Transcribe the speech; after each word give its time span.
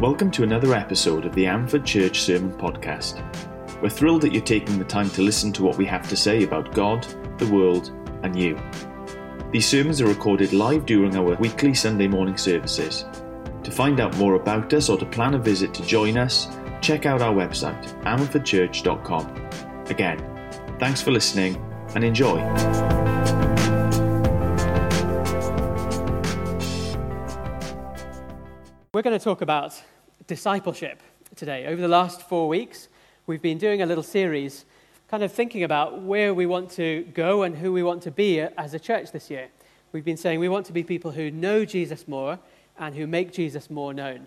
Welcome 0.00 0.30
to 0.30 0.44
another 0.44 0.74
episode 0.74 1.26
of 1.26 1.34
the 1.34 1.46
Amford 1.46 1.84
Church 1.84 2.20
Sermon 2.20 2.52
Podcast. 2.52 3.20
We're 3.82 3.88
thrilled 3.88 4.22
that 4.22 4.32
you're 4.32 4.44
taking 4.44 4.78
the 4.78 4.84
time 4.84 5.10
to 5.10 5.22
listen 5.22 5.52
to 5.54 5.64
what 5.64 5.76
we 5.76 5.86
have 5.86 6.08
to 6.08 6.16
say 6.16 6.44
about 6.44 6.72
God, 6.72 7.04
the 7.38 7.48
world, 7.48 7.90
and 8.22 8.38
you. 8.38 8.56
These 9.50 9.66
sermons 9.66 10.00
are 10.00 10.06
recorded 10.06 10.52
live 10.52 10.86
during 10.86 11.16
our 11.16 11.34
weekly 11.34 11.74
Sunday 11.74 12.06
morning 12.06 12.36
services. 12.36 13.06
To 13.64 13.72
find 13.72 13.98
out 13.98 14.16
more 14.18 14.34
about 14.34 14.72
us 14.72 14.88
or 14.88 14.98
to 14.98 15.04
plan 15.04 15.34
a 15.34 15.38
visit 15.38 15.74
to 15.74 15.82
join 15.82 16.16
us, 16.16 16.46
check 16.80 17.04
out 17.04 17.20
our 17.20 17.34
website, 17.34 17.84
amfordchurch.com. 18.04 19.86
Again, 19.86 20.78
thanks 20.78 21.02
for 21.02 21.10
listening 21.10 21.56
and 21.96 22.04
enjoy. 22.04 23.07
We're 28.98 29.02
going 29.02 29.16
to 29.16 29.24
talk 29.24 29.42
about 29.42 29.80
discipleship 30.26 31.00
today. 31.36 31.66
Over 31.66 31.80
the 31.80 31.86
last 31.86 32.20
four 32.22 32.48
weeks, 32.48 32.88
we've 33.28 33.40
been 33.40 33.56
doing 33.56 33.80
a 33.80 33.86
little 33.86 34.02
series 34.02 34.64
kind 35.08 35.22
of 35.22 35.30
thinking 35.30 35.62
about 35.62 36.02
where 36.02 36.34
we 36.34 36.46
want 36.46 36.72
to 36.72 37.04
go 37.14 37.44
and 37.44 37.56
who 37.56 37.72
we 37.72 37.84
want 37.84 38.02
to 38.02 38.10
be 38.10 38.40
as 38.40 38.74
a 38.74 38.78
church 38.80 39.12
this 39.12 39.30
year. 39.30 39.50
We've 39.92 40.04
been 40.04 40.16
saying 40.16 40.40
we 40.40 40.48
want 40.48 40.66
to 40.66 40.72
be 40.72 40.82
people 40.82 41.12
who 41.12 41.30
know 41.30 41.64
Jesus 41.64 42.08
more 42.08 42.40
and 42.76 42.92
who 42.92 43.06
make 43.06 43.32
Jesus 43.32 43.70
more 43.70 43.94
known. 43.94 44.26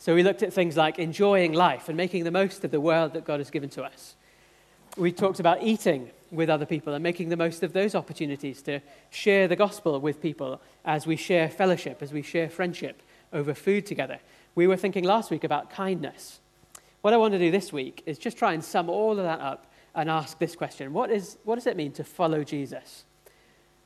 So 0.00 0.16
we 0.16 0.24
looked 0.24 0.42
at 0.42 0.52
things 0.52 0.76
like 0.76 0.98
enjoying 0.98 1.52
life 1.52 1.88
and 1.88 1.96
making 1.96 2.24
the 2.24 2.32
most 2.32 2.64
of 2.64 2.72
the 2.72 2.80
world 2.80 3.12
that 3.12 3.24
God 3.24 3.38
has 3.38 3.48
given 3.48 3.70
to 3.70 3.84
us. 3.84 4.16
We 4.96 5.12
talked 5.12 5.38
about 5.38 5.62
eating 5.62 6.10
with 6.32 6.50
other 6.50 6.66
people 6.66 6.94
and 6.94 7.02
making 7.04 7.28
the 7.28 7.36
most 7.36 7.62
of 7.62 7.72
those 7.72 7.94
opportunities 7.94 8.60
to 8.62 8.80
share 9.10 9.46
the 9.46 9.54
gospel 9.54 10.00
with 10.00 10.20
people 10.20 10.60
as 10.84 11.06
we 11.06 11.14
share 11.14 11.48
fellowship, 11.48 12.02
as 12.02 12.12
we 12.12 12.22
share 12.22 12.50
friendship 12.50 13.02
over 13.32 13.54
food 13.54 13.86
together. 13.86 14.18
We 14.54 14.66
were 14.66 14.76
thinking 14.76 15.04
last 15.04 15.30
week 15.30 15.44
about 15.44 15.70
kindness. 15.70 16.40
What 17.02 17.14
I 17.14 17.16
want 17.16 17.32
to 17.32 17.38
do 17.38 17.50
this 17.50 17.72
week 17.72 18.02
is 18.06 18.18
just 18.18 18.36
try 18.36 18.52
and 18.52 18.62
sum 18.62 18.90
all 18.90 19.12
of 19.12 19.24
that 19.24 19.40
up 19.40 19.72
and 19.94 20.10
ask 20.10 20.38
this 20.38 20.54
question 20.54 20.92
what, 20.92 21.10
is, 21.10 21.38
what 21.44 21.56
does 21.56 21.66
it 21.66 21.76
mean 21.76 21.92
to 21.92 22.04
follow 22.04 22.44
Jesus? 22.44 23.04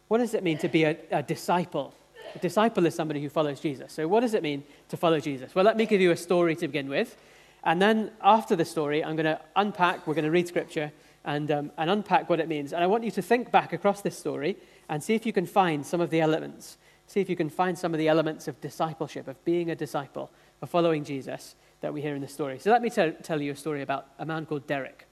What 0.09 0.19
does 0.19 0.34
it 0.34 0.42
mean 0.42 0.59
to 0.59 0.69
be 0.69 0.84
a, 0.84 0.97
a 1.11 1.23
disciple? 1.23 1.95
A 2.34 2.39
disciple 2.39 2.86
is 2.86 2.95
somebody 2.95 3.23
who 3.23 3.28
follows 3.28 3.61
Jesus. 3.61 3.92
So, 3.92 4.09
what 4.09 4.20
does 4.20 4.34
it 4.34 4.42
mean 4.42 4.64
to 4.89 4.97
follow 4.97 5.20
Jesus? 5.20 5.55
Well, 5.55 5.64
let 5.64 5.77
me 5.77 5.86
give 5.86 6.01
you 6.01 6.11
a 6.11 6.17
story 6.17 6.56
to 6.56 6.67
begin 6.67 6.89
with. 6.89 7.17
And 7.62 7.81
then 7.81 8.11
after 8.23 8.56
the 8.56 8.64
story, 8.64 9.03
I'm 9.03 9.17
going 9.17 9.27
to 9.27 9.41
unpack, 9.56 10.06
we're 10.06 10.14
going 10.14 10.25
to 10.25 10.31
read 10.31 10.48
scripture 10.48 10.92
and, 11.25 11.51
um, 11.51 11.73
and 11.79 11.89
unpack 11.89 12.29
what 12.29 12.41
it 12.41 12.48
means. 12.48 12.73
And 12.73 12.84
I 12.84 12.86
want 12.86 13.05
you 13.05 13.11
to 13.12 13.23
think 13.23 13.51
back 13.51 13.73
across 13.73 14.03
this 14.03 14.19
story 14.19 14.56
and 14.89 15.03
see 15.03 15.14
if 15.14 15.25
you 15.25 15.33
can 15.33 15.47
find 15.47 15.86
some 15.86 16.01
of 16.01 16.11
the 16.11 16.20
elements 16.20 16.77
See 17.07 17.21
if 17.21 17.29
you 17.29 17.37
can 17.37 17.51
find 17.51 17.79
some 17.79 17.95
of 17.95 17.99
the 17.99 18.09
elements 18.09 18.49
of 18.49 18.61
discipleship, 18.61 19.29
of 19.29 19.43
being 19.45 19.71
a 19.71 19.77
disciple, 19.77 20.31
of 20.63 20.71
following 20.71 21.05
Jesus 21.05 21.55
that 21.81 21.93
we 21.93 22.01
hear 22.01 22.15
in 22.15 22.23
the 22.23 22.29
story. 22.29 22.59
So 22.59 22.71
let 22.71 22.83
me 22.83 22.91
t- 22.91 23.13
tell 23.23 23.41
you 23.41 23.53
a 23.53 23.57
story 23.57 23.83
about 23.83 24.07
a 24.19 24.25
man 24.25 24.47
called 24.47 24.67
Derek. 24.67 25.07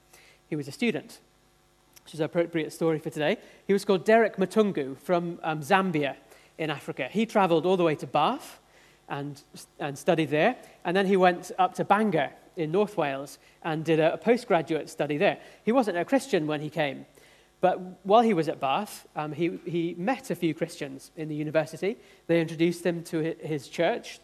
He 0.48 0.56
was 0.56 0.68
a 0.68 0.72
student, 0.72 1.20
which 2.04 2.14
is 2.14 2.20
an 2.20 2.26
appropriate 2.26 2.72
story 2.72 2.98
for 2.98 3.10
today. 3.10 3.36
He 3.66 3.72
was 3.72 3.84
called 3.84 4.04
Derek 4.04 4.36
Matungu 4.36 4.96
from 4.98 5.38
um, 5.42 5.60
Zambia 5.60 6.16
in 6.58 6.70
Africa. 6.70 7.08
He 7.10 7.26
traveled 7.26 7.66
all 7.66 7.76
the 7.76 7.84
way 7.84 7.94
to 7.96 8.06
Bath 8.06 8.58
and, 9.08 9.42
and 9.78 9.98
studied 9.98 10.30
there, 10.30 10.56
and 10.84 10.96
then 10.96 11.06
he 11.06 11.16
went 11.16 11.52
up 11.58 11.74
to 11.74 11.84
Bangor 11.84 12.30
in 12.56 12.70
North 12.72 12.96
Wales 12.96 13.38
and 13.62 13.84
did 13.84 14.00
a, 14.00 14.14
a 14.14 14.18
postgraduate 14.18 14.88
study 14.88 15.16
there. 15.16 15.38
He 15.64 15.72
wasn't 15.72 15.98
a 15.98 16.04
Christian 16.04 16.46
when 16.46 16.60
he 16.60 16.70
came. 16.70 17.06
But 17.62 17.80
while 18.04 18.22
he 18.22 18.34
was 18.34 18.48
at 18.48 18.58
Bath, 18.58 19.06
um, 19.14 19.32
he, 19.32 19.60
he 19.64 19.94
met 19.96 20.30
a 20.30 20.34
few 20.34 20.52
Christians 20.52 21.12
in 21.16 21.28
the 21.28 21.34
university. 21.36 21.96
They 22.26 22.40
introduced 22.40 22.84
him 22.84 23.04
to 23.04 23.36
his 23.40 23.68
church. 23.68 24.18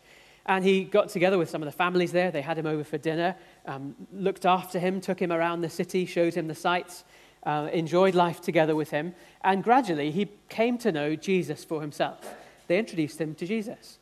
And 0.44 0.64
he 0.64 0.82
got 0.82 1.08
together 1.10 1.38
with 1.38 1.48
some 1.48 1.62
of 1.62 1.66
the 1.66 1.72
families 1.72 2.10
there. 2.10 2.32
They 2.32 2.42
had 2.42 2.58
him 2.58 2.66
over 2.66 2.82
for 2.82 2.98
dinner, 2.98 3.36
um, 3.64 3.94
looked 4.12 4.44
after 4.44 4.80
him, 4.80 5.00
took 5.00 5.22
him 5.22 5.30
around 5.30 5.60
the 5.60 5.70
city, 5.70 6.04
showed 6.04 6.34
him 6.34 6.48
the 6.48 6.54
sights, 6.54 7.04
uh, 7.44 7.68
enjoyed 7.72 8.16
life 8.16 8.40
together 8.40 8.74
with 8.74 8.90
him. 8.90 9.14
And 9.42 9.62
gradually, 9.62 10.10
he 10.10 10.30
came 10.48 10.76
to 10.78 10.90
know 10.90 11.14
Jesus 11.14 11.62
for 11.62 11.80
himself. 11.80 12.34
They 12.66 12.78
introduced 12.78 13.20
him 13.20 13.36
to 13.36 13.46
Jesus. 13.46 13.98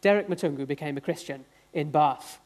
Derek 0.00 0.26
Matungu 0.26 0.66
became 0.66 0.96
a 0.96 1.00
Christian 1.00 1.44
in 1.72 1.92
Bath. 1.92 2.40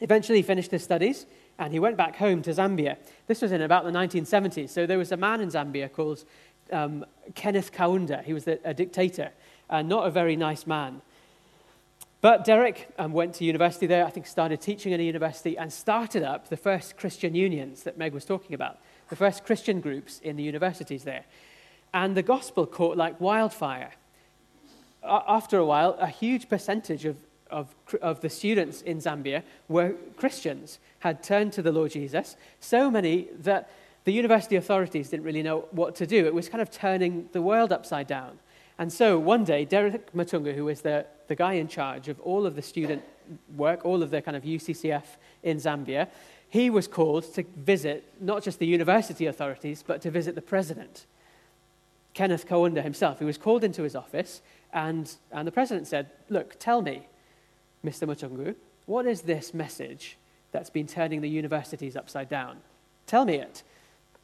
Eventually, 0.00 0.38
he 0.38 0.42
finished 0.42 0.70
his 0.70 0.84
studies 0.84 1.24
and 1.58 1.72
he 1.72 1.78
went 1.78 1.96
back 1.96 2.16
home 2.16 2.42
to 2.42 2.50
Zambia. 2.50 2.96
This 3.26 3.42
was 3.42 3.52
in 3.52 3.62
about 3.62 3.84
the 3.84 3.90
1970s. 3.90 4.70
So 4.70 4.86
there 4.86 4.98
was 4.98 5.12
a 5.12 5.16
man 5.16 5.40
in 5.40 5.48
Zambia 5.48 5.90
called 5.90 6.24
um, 6.72 7.04
Kenneth 7.34 7.72
Kaunda. 7.72 8.22
He 8.22 8.32
was 8.32 8.46
a 8.46 8.74
dictator, 8.74 9.30
and 9.70 9.88
not 9.88 10.06
a 10.06 10.10
very 10.10 10.36
nice 10.36 10.66
man. 10.66 11.00
But 12.20 12.44
Derek 12.44 12.88
um, 12.98 13.12
went 13.12 13.34
to 13.34 13.44
university 13.44 13.86
there, 13.86 14.04
I 14.04 14.10
think 14.10 14.26
started 14.26 14.60
teaching 14.60 14.92
at 14.92 15.00
a 15.00 15.02
university, 15.02 15.56
and 15.56 15.72
started 15.72 16.22
up 16.22 16.48
the 16.48 16.56
first 16.56 16.96
Christian 16.96 17.34
unions 17.34 17.84
that 17.84 17.98
Meg 17.98 18.12
was 18.12 18.24
talking 18.24 18.54
about, 18.54 18.78
the 19.10 19.16
first 19.16 19.44
Christian 19.44 19.80
groups 19.80 20.18
in 20.20 20.36
the 20.36 20.42
universities 20.42 21.04
there. 21.04 21.24
And 21.94 22.16
the 22.16 22.22
gospel 22.22 22.66
caught 22.66 22.96
like 22.96 23.20
wildfire. 23.20 23.92
After 25.04 25.58
a 25.58 25.64
while, 25.64 25.96
a 26.00 26.08
huge 26.08 26.48
percentage 26.48 27.04
of 27.04 27.16
of, 27.50 27.74
of 28.02 28.20
the 28.20 28.28
students 28.28 28.82
in 28.82 28.98
Zambia 28.98 29.42
were 29.68 29.94
Christians, 30.16 30.78
had 31.00 31.22
turned 31.22 31.52
to 31.54 31.62
the 31.62 31.72
Lord 31.72 31.92
Jesus, 31.92 32.36
so 32.60 32.90
many 32.90 33.28
that 33.40 33.70
the 34.04 34.12
university 34.12 34.56
authorities 34.56 35.10
didn't 35.10 35.24
really 35.24 35.42
know 35.42 35.66
what 35.72 35.96
to 35.96 36.06
do. 36.06 36.26
It 36.26 36.34
was 36.34 36.48
kind 36.48 36.62
of 36.62 36.70
turning 36.70 37.28
the 37.32 37.42
world 37.42 37.72
upside 37.72 38.06
down. 38.06 38.38
And 38.78 38.92
so 38.92 39.18
one 39.18 39.44
day, 39.44 39.64
Derek 39.64 40.12
Matungu, 40.12 40.54
who 40.54 40.66
was 40.66 40.82
the, 40.82 41.06
the 41.28 41.34
guy 41.34 41.54
in 41.54 41.66
charge 41.66 42.08
of 42.08 42.20
all 42.20 42.46
of 42.46 42.54
the 42.54 42.62
student 42.62 43.02
work, 43.56 43.84
all 43.84 44.02
of 44.02 44.10
the 44.10 44.22
kind 44.22 44.36
of 44.36 44.44
UCCF 44.44 45.04
in 45.42 45.56
Zambia, 45.56 46.08
he 46.48 46.70
was 46.70 46.86
called 46.86 47.24
to 47.34 47.44
visit 47.56 48.04
not 48.20 48.42
just 48.42 48.58
the 48.58 48.66
university 48.66 49.26
authorities, 49.26 49.82
but 49.84 50.00
to 50.02 50.10
visit 50.10 50.34
the 50.34 50.42
president, 50.42 51.06
Kenneth 52.14 52.46
Kaunda 52.46 52.82
himself. 52.82 53.18
He 53.18 53.24
was 53.24 53.38
called 53.38 53.64
into 53.64 53.82
his 53.82 53.96
office, 53.96 54.40
and, 54.72 55.12
and 55.32 55.46
the 55.46 55.52
president 55.52 55.86
said, 55.86 56.10
Look, 56.28 56.58
tell 56.58 56.82
me, 56.82 57.08
Mr. 57.86 58.06
Matungu, 58.06 58.56
what 58.86 59.06
is 59.06 59.22
this 59.22 59.54
message 59.54 60.16
that's 60.50 60.70
been 60.70 60.86
turning 60.86 61.20
the 61.20 61.28
universities 61.28 61.96
upside 61.96 62.28
down? 62.28 62.58
Tell 63.06 63.24
me 63.24 63.36
it. 63.36 63.62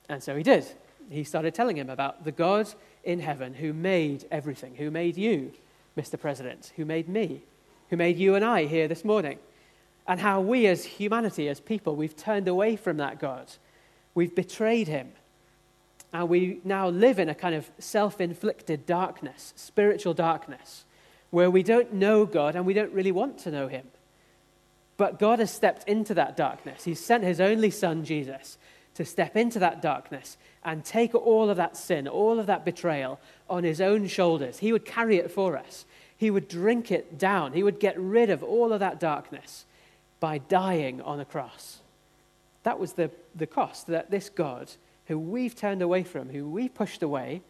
And 0.09 0.23
so 0.23 0.37
he 0.37 0.43
did. 0.43 0.67
He 1.09 1.25
started 1.25 1.55
telling 1.55 1.77
him 1.77 1.89
about 1.89 2.25
the 2.25 2.33
God 2.33 2.69
in 3.05 3.21
heaven 3.21 3.55
who 3.55 3.73
made 3.73 4.27
everything, 4.31 4.75
who 4.75 4.91
made 4.91 5.17
you, 5.17 5.53
Mr. 5.97 6.19
President, 6.19 6.73
who 6.77 6.85
made 6.85 7.09
me, 7.09 7.43
who 7.91 7.97
made 7.97 8.19
you 8.19 8.35
and 8.35 8.45
I 8.45 8.65
here 8.65 8.89
this 8.89 9.05
morning, 9.05 9.39
and 10.07 10.19
how 10.19 10.41
we 10.41 10.67
as 10.67 10.85
humanity, 10.85 11.49
as 11.49 11.61
people, 11.61 11.95
we've 11.95 12.17
turned 12.17 12.49
away 12.49 12.75
from 12.75 12.97
that 12.97 13.21
God. 13.21 13.53
We've 14.15 14.35
betrayed 14.35 14.89
him. 14.89 15.13
And 16.13 16.29
we 16.29 16.61
now 16.65 16.89
live 16.89 17.19
in 17.19 17.29
a 17.29 17.35
kind 17.35 17.55
of 17.55 17.71
self 17.79 18.21
inflicted 18.21 18.85
darkness, 18.85 19.55
spiritual 19.57 20.15
darkness 20.15 20.85
where 21.33 21.51
we 21.51 21.63
don't 21.63 21.95
know 21.95 22.27
God 22.27 22.55
and 22.55 22.67
we 22.67 22.75
don't 22.75 22.93
really 22.93 23.11
want 23.11 23.39
to 23.39 23.51
know 23.51 23.67
Him. 23.67 23.87
But 24.99 25.19
God 25.19 25.41
has 25.41 25.51
stepped 25.51 25.89
into 25.89 26.15
that 26.15 26.37
darkness. 26.37 26.85
He's 26.85 27.05
sent 27.05 27.25
His 27.25 27.41
only 27.41 27.71
Son, 27.71 28.05
Jesus, 28.05 28.59
to 28.95 29.05
step 29.07 29.35
into 29.35 29.59
that 29.59 29.81
darkness 29.81 30.37
and 30.63 30.85
take 30.85 31.15
all 31.15 31.49
of 31.49 31.57
that 31.57 31.77
sin, 31.77 32.07
all 32.07 32.39
of 32.39 32.47
that 32.47 32.67
betrayal 32.67 33.19
on 33.49 33.65
His 33.65 33.81
own 33.81 34.07
shoulders. 34.09 34.59
He 34.59 34.73
would 34.73 34.85
carry 34.85 35.17
it 35.17 35.31
for 35.31 35.57
us, 35.57 35.87
He 36.17 36.31
would 36.31 36.49
drink 36.49 36.93
it 36.93 37.19
down, 37.19 37.55
He 37.55 37.63
would 37.63 37.81
get 37.81 37.99
rid 37.99 38.29
of 38.29 38.43
all 38.43 38.71
of 38.71 38.81
that 38.81 39.01
darkness 39.01 39.65
by 40.21 40.37
dying 40.37 41.01
on 41.01 41.19
a 41.19 41.25
cross. 41.25 41.81
That 42.63 42.79
was 42.79 42.93
the, 42.93 43.11
the 43.35 43.47
cost 43.47 43.87
that 43.87 44.11
this 44.11 44.29
God, 44.29 44.71
who 45.07 45.19
we've 45.19 45.57
turned 45.57 45.81
away 45.81 46.05
from, 46.05 46.29
who 46.29 46.47
we 46.47 46.69
pushed 46.69 47.03
away, 47.03 47.41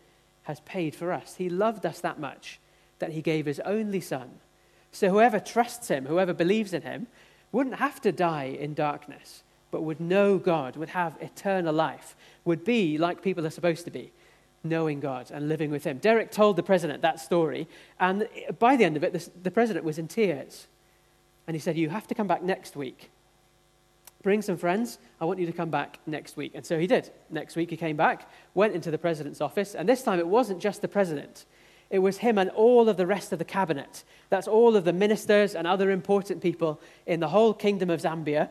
has 0.44 0.60
paid 0.60 0.94
for 0.94 1.12
us. 1.12 1.34
He 1.34 1.48
loved 1.50 1.84
us 1.84 1.98
that 2.00 2.20
much 2.20 2.60
that 3.02 3.10
he 3.10 3.20
gave 3.20 3.46
his 3.46 3.58
only 3.64 4.00
son. 4.00 4.30
So 4.92 5.10
whoever 5.10 5.40
trusts 5.40 5.88
him, 5.88 6.06
whoever 6.06 6.32
believes 6.32 6.72
in 6.72 6.82
him, 6.82 7.08
wouldn't 7.50 7.76
have 7.76 8.00
to 8.02 8.12
die 8.12 8.56
in 8.58 8.74
darkness, 8.74 9.42
but 9.72 9.82
would 9.82 9.98
know 9.98 10.38
God, 10.38 10.76
would 10.76 10.90
have 10.90 11.18
eternal 11.20 11.74
life, 11.74 12.14
would 12.44 12.64
be 12.64 12.98
like 12.98 13.20
people 13.20 13.44
are 13.44 13.50
supposed 13.50 13.84
to 13.86 13.90
be, 13.90 14.12
knowing 14.62 15.00
God 15.00 15.32
and 15.32 15.48
living 15.48 15.72
with 15.72 15.82
him. 15.82 15.98
Derek 15.98 16.30
told 16.30 16.54
the 16.54 16.62
president 16.62 17.02
that 17.02 17.18
story, 17.18 17.66
and 17.98 18.28
by 18.60 18.76
the 18.76 18.84
end 18.84 18.96
of 18.96 19.02
it, 19.02 19.28
the 19.42 19.50
president 19.50 19.84
was 19.84 19.98
in 19.98 20.06
tears. 20.06 20.68
And 21.48 21.56
he 21.56 21.60
said, 21.60 21.76
You 21.76 21.88
have 21.88 22.06
to 22.06 22.14
come 22.14 22.28
back 22.28 22.44
next 22.44 22.76
week. 22.76 23.10
Bring 24.22 24.42
some 24.42 24.56
friends. 24.56 25.00
I 25.20 25.24
want 25.24 25.40
you 25.40 25.46
to 25.46 25.52
come 25.52 25.70
back 25.70 25.98
next 26.06 26.36
week. 26.36 26.52
And 26.54 26.64
so 26.64 26.78
he 26.78 26.86
did. 26.86 27.10
Next 27.30 27.56
week, 27.56 27.70
he 27.70 27.76
came 27.76 27.96
back, 27.96 28.30
went 28.54 28.74
into 28.74 28.92
the 28.92 28.98
president's 28.98 29.40
office, 29.40 29.74
and 29.74 29.88
this 29.88 30.04
time 30.04 30.20
it 30.20 30.28
wasn't 30.28 30.60
just 30.60 30.82
the 30.82 30.86
president. 30.86 31.44
It 31.92 31.98
was 31.98 32.18
him 32.18 32.38
and 32.38 32.48
all 32.50 32.88
of 32.88 32.96
the 32.96 33.06
rest 33.06 33.32
of 33.32 33.38
the 33.38 33.44
cabinet. 33.44 34.02
That's 34.30 34.48
all 34.48 34.76
of 34.76 34.84
the 34.84 34.94
ministers 34.94 35.54
and 35.54 35.66
other 35.66 35.90
important 35.90 36.40
people 36.42 36.80
in 37.06 37.20
the 37.20 37.28
whole 37.28 37.52
kingdom 37.52 37.90
of 37.90 38.00
Zambia. 38.00 38.48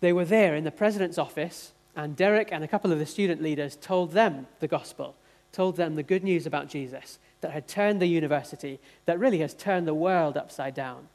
They 0.00 0.14
were 0.14 0.24
there 0.24 0.56
in 0.56 0.64
the 0.64 0.70
president's 0.70 1.18
office, 1.18 1.72
and 1.94 2.16
Derek 2.16 2.50
and 2.50 2.64
a 2.64 2.68
couple 2.68 2.90
of 2.90 2.98
the 2.98 3.06
student 3.06 3.42
leaders 3.42 3.76
told 3.76 4.12
them 4.12 4.46
the 4.60 4.66
gospel, 4.66 5.14
told 5.52 5.76
them 5.76 5.94
the 5.94 6.02
good 6.02 6.24
news 6.24 6.46
about 6.46 6.68
Jesus 6.68 7.18
that 7.42 7.52
had 7.52 7.68
turned 7.68 8.00
the 8.00 8.06
university, 8.06 8.80
that 9.04 9.18
really 9.18 9.40
has 9.40 9.52
turned 9.52 9.86
the 9.86 9.92
world 9.92 10.38
upside 10.38 10.74
down. 10.74 11.08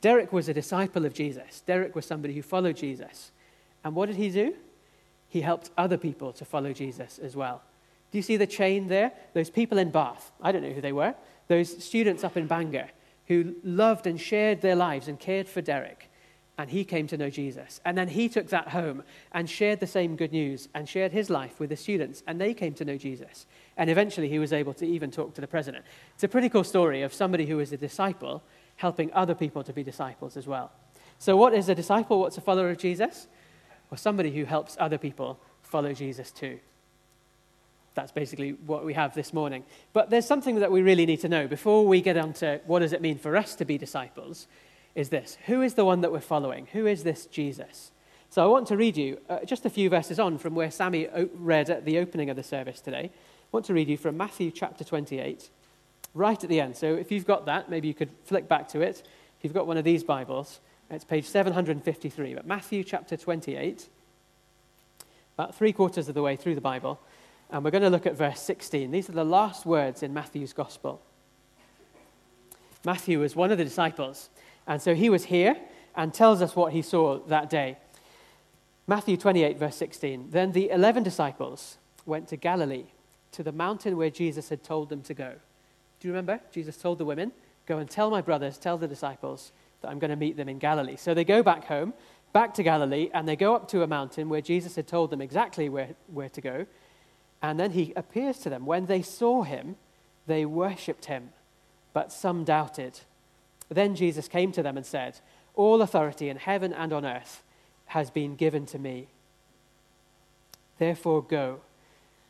Derek 0.00 0.32
was 0.32 0.48
a 0.48 0.54
disciple 0.54 1.04
of 1.04 1.12
Jesus. 1.12 1.60
Derek 1.66 1.94
was 1.94 2.06
somebody 2.06 2.32
who 2.32 2.40
followed 2.40 2.76
Jesus. 2.76 3.32
And 3.84 3.94
what 3.94 4.06
did 4.06 4.16
he 4.16 4.30
do? 4.30 4.54
He 5.28 5.42
helped 5.42 5.70
other 5.76 5.98
people 5.98 6.32
to 6.32 6.46
follow 6.46 6.72
Jesus 6.72 7.18
as 7.18 7.36
well. 7.36 7.60
Do 8.10 8.18
you 8.18 8.22
see 8.22 8.36
the 8.36 8.46
chain 8.46 8.88
there? 8.88 9.12
Those 9.34 9.50
people 9.50 9.78
in 9.78 9.90
Bath, 9.90 10.32
I 10.40 10.52
don't 10.52 10.62
know 10.62 10.72
who 10.72 10.80
they 10.80 10.92
were, 10.92 11.14
those 11.48 11.82
students 11.82 12.24
up 12.24 12.36
in 12.36 12.46
Bangor 12.46 12.88
who 13.26 13.54
loved 13.62 14.06
and 14.06 14.20
shared 14.20 14.62
their 14.62 14.74
lives 14.74 15.06
and 15.06 15.20
cared 15.20 15.48
for 15.48 15.60
Derek. 15.60 16.10
And 16.56 16.70
he 16.70 16.84
came 16.84 17.06
to 17.08 17.16
know 17.16 17.30
Jesus. 17.30 17.80
And 17.84 17.96
then 17.96 18.08
he 18.08 18.28
took 18.28 18.48
that 18.48 18.68
home 18.68 19.04
and 19.30 19.48
shared 19.48 19.78
the 19.78 19.86
same 19.86 20.16
good 20.16 20.32
news 20.32 20.68
and 20.74 20.88
shared 20.88 21.12
his 21.12 21.30
life 21.30 21.60
with 21.60 21.70
the 21.70 21.76
students. 21.76 22.22
And 22.26 22.40
they 22.40 22.52
came 22.52 22.74
to 22.74 22.84
know 22.84 22.96
Jesus. 22.96 23.46
And 23.76 23.88
eventually 23.88 24.28
he 24.28 24.40
was 24.40 24.52
able 24.52 24.74
to 24.74 24.86
even 24.86 25.12
talk 25.12 25.34
to 25.34 25.40
the 25.40 25.46
president. 25.46 25.84
It's 26.14 26.24
a 26.24 26.28
pretty 26.28 26.48
cool 26.48 26.64
story 26.64 27.02
of 27.02 27.14
somebody 27.14 27.46
who 27.46 27.58
was 27.58 27.72
a 27.72 27.76
disciple 27.76 28.42
helping 28.76 29.12
other 29.12 29.34
people 29.34 29.62
to 29.62 29.72
be 29.72 29.84
disciples 29.84 30.36
as 30.36 30.48
well. 30.48 30.72
So, 31.18 31.36
what 31.36 31.54
is 31.54 31.68
a 31.68 31.74
disciple? 31.74 32.20
What's 32.20 32.38
a 32.38 32.40
follower 32.40 32.70
of 32.70 32.78
Jesus? 32.78 33.28
Well, 33.90 33.98
somebody 33.98 34.32
who 34.32 34.44
helps 34.44 34.76
other 34.80 34.98
people 34.98 35.40
follow 35.62 35.92
Jesus 35.92 36.30
too. 36.30 36.58
That's 37.98 38.12
basically 38.12 38.52
what 38.52 38.84
we 38.84 38.94
have 38.94 39.12
this 39.16 39.32
morning. 39.32 39.64
But 39.92 40.08
there's 40.08 40.24
something 40.24 40.60
that 40.60 40.70
we 40.70 40.82
really 40.82 41.04
need 41.04 41.18
to 41.22 41.28
know 41.28 41.48
before 41.48 41.84
we 41.84 42.00
get 42.00 42.16
on 42.16 42.32
to 42.34 42.60
what 42.64 42.78
does 42.78 42.92
it 42.92 43.02
mean 43.02 43.18
for 43.18 43.36
us 43.36 43.56
to 43.56 43.64
be 43.64 43.76
disciples 43.76 44.46
is 44.94 45.08
this. 45.08 45.36
Who 45.46 45.62
is 45.62 45.74
the 45.74 45.84
one 45.84 46.02
that 46.02 46.12
we're 46.12 46.20
following? 46.20 46.68
Who 46.74 46.86
is 46.86 47.02
this 47.02 47.26
Jesus? 47.26 47.90
So 48.30 48.44
I 48.44 48.46
want 48.46 48.68
to 48.68 48.76
read 48.76 48.96
you 48.96 49.18
uh, 49.28 49.40
just 49.44 49.66
a 49.66 49.70
few 49.70 49.90
verses 49.90 50.20
on 50.20 50.38
from 50.38 50.54
where 50.54 50.70
Sammy 50.70 51.08
read 51.34 51.70
at 51.70 51.84
the 51.84 51.98
opening 51.98 52.30
of 52.30 52.36
the 52.36 52.44
service 52.44 52.80
today. 52.80 53.10
I 53.10 53.48
want 53.50 53.66
to 53.66 53.74
read 53.74 53.88
you 53.88 53.96
from 53.96 54.16
Matthew 54.16 54.52
chapter 54.52 54.84
28, 54.84 55.50
right 56.14 56.44
at 56.44 56.48
the 56.48 56.60
end. 56.60 56.76
So 56.76 56.94
if 56.94 57.10
you've 57.10 57.26
got 57.26 57.46
that, 57.46 57.68
maybe 57.68 57.88
you 57.88 57.94
could 57.94 58.10
flick 58.22 58.46
back 58.46 58.68
to 58.68 58.80
it. 58.80 59.02
If 59.38 59.42
you've 59.42 59.54
got 59.54 59.66
one 59.66 59.76
of 59.76 59.82
these 59.82 60.04
Bibles, 60.04 60.60
it's 60.88 61.02
page 61.02 61.24
753. 61.24 62.34
But 62.34 62.46
Matthew 62.46 62.84
chapter 62.84 63.16
28, 63.16 63.88
about 65.34 65.56
three 65.56 65.72
quarters 65.72 66.08
of 66.08 66.14
the 66.14 66.22
way 66.22 66.36
through 66.36 66.54
the 66.54 66.60
Bible. 66.60 67.00
And 67.50 67.64
we're 67.64 67.70
going 67.70 67.82
to 67.82 67.90
look 67.90 68.06
at 68.06 68.16
verse 68.16 68.40
16. 68.40 68.90
These 68.90 69.08
are 69.08 69.12
the 69.12 69.24
last 69.24 69.64
words 69.64 70.02
in 70.02 70.12
Matthew's 70.12 70.52
gospel. 70.52 71.02
Matthew 72.84 73.20
was 73.20 73.34
one 73.34 73.50
of 73.50 73.58
the 73.58 73.64
disciples, 73.64 74.30
and 74.66 74.80
so 74.80 74.94
he 74.94 75.10
was 75.10 75.24
here 75.24 75.56
and 75.96 76.14
tells 76.14 76.42
us 76.42 76.54
what 76.54 76.72
he 76.72 76.82
saw 76.82 77.18
that 77.26 77.50
day. 77.50 77.76
Matthew 78.86 79.16
28, 79.16 79.58
verse 79.58 79.76
16. 79.76 80.30
Then 80.30 80.52
the 80.52 80.70
11 80.70 81.02
disciples 81.02 81.78
went 82.06 82.28
to 82.28 82.36
Galilee, 82.36 82.86
to 83.32 83.42
the 83.42 83.52
mountain 83.52 83.96
where 83.96 84.10
Jesus 84.10 84.48
had 84.48 84.62
told 84.62 84.88
them 84.88 85.02
to 85.02 85.14
go. 85.14 85.34
Do 86.00 86.08
you 86.08 86.14
remember? 86.14 86.40
Jesus 86.52 86.76
told 86.76 86.98
the 86.98 87.04
women, 87.04 87.32
Go 87.66 87.76
and 87.76 87.90
tell 87.90 88.10
my 88.10 88.22
brothers, 88.22 88.56
tell 88.56 88.78
the 88.78 88.88
disciples 88.88 89.52
that 89.82 89.88
I'm 89.88 89.98
going 89.98 90.10
to 90.10 90.16
meet 90.16 90.38
them 90.38 90.48
in 90.48 90.58
Galilee. 90.58 90.96
So 90.96 91.12
they 91.12 91.24
go 91.24 91.42
back 91.42 91.64
home, 91.64 91.92
back 92.32 92.54
to 92.54 92.62
Galilee, 92.62 93.10
and 93.12 93.28
they 93.28 93.36
go 93.36 93.54
up 93.54 93.68
to 93.68 93.82
a 93.82 93.86
mountain 93.86 94.30
where 94.30 94.40
Jesus 94.40 94.74
had 94.74 94.86
told 94.86 95.10
them 95.10 95.20
exactly 95.20 95.68
where, 95.68 95.90
where 96.06 96.30
to 96.30 96.40
go. 96.40 96.66
And 97.42 97.58
then 97.58 97.72
he 97.72 97.92
appears 97.94 98.38
to 98.40 98.50
them. 98.50 98.66
When 98.66 98.86
they 98.86 99.02
saw 99.02 99.42
him, 99.42 99.76
they 100.26 100.44
worshipped 100.44 101.06
him, 101.06 101.30
but 101.92 102.12
some 102.12 102.44
doubted. 102.44 103.00
Then 103.68 103.94
Jesus 103.94 104.28
came 104.28 104.52
to 104.52 104.62
them 104.62 104.76
and 104.76 104.84
said, 104.84 105.20
All 105.54 105.82
authority 105.82 106.28
in 106.28 106.36
heaven 106.36 106.72
and 106.72 106.92
on 106.92 107.04
earth 107.04 107.42
has 107.86 108.10
been 108.10 108.34
given 108.36 108.66
to 108.66 108.78
me. 108.78 109.08
Therefore, 110.78 111.22
go 111.22 111.60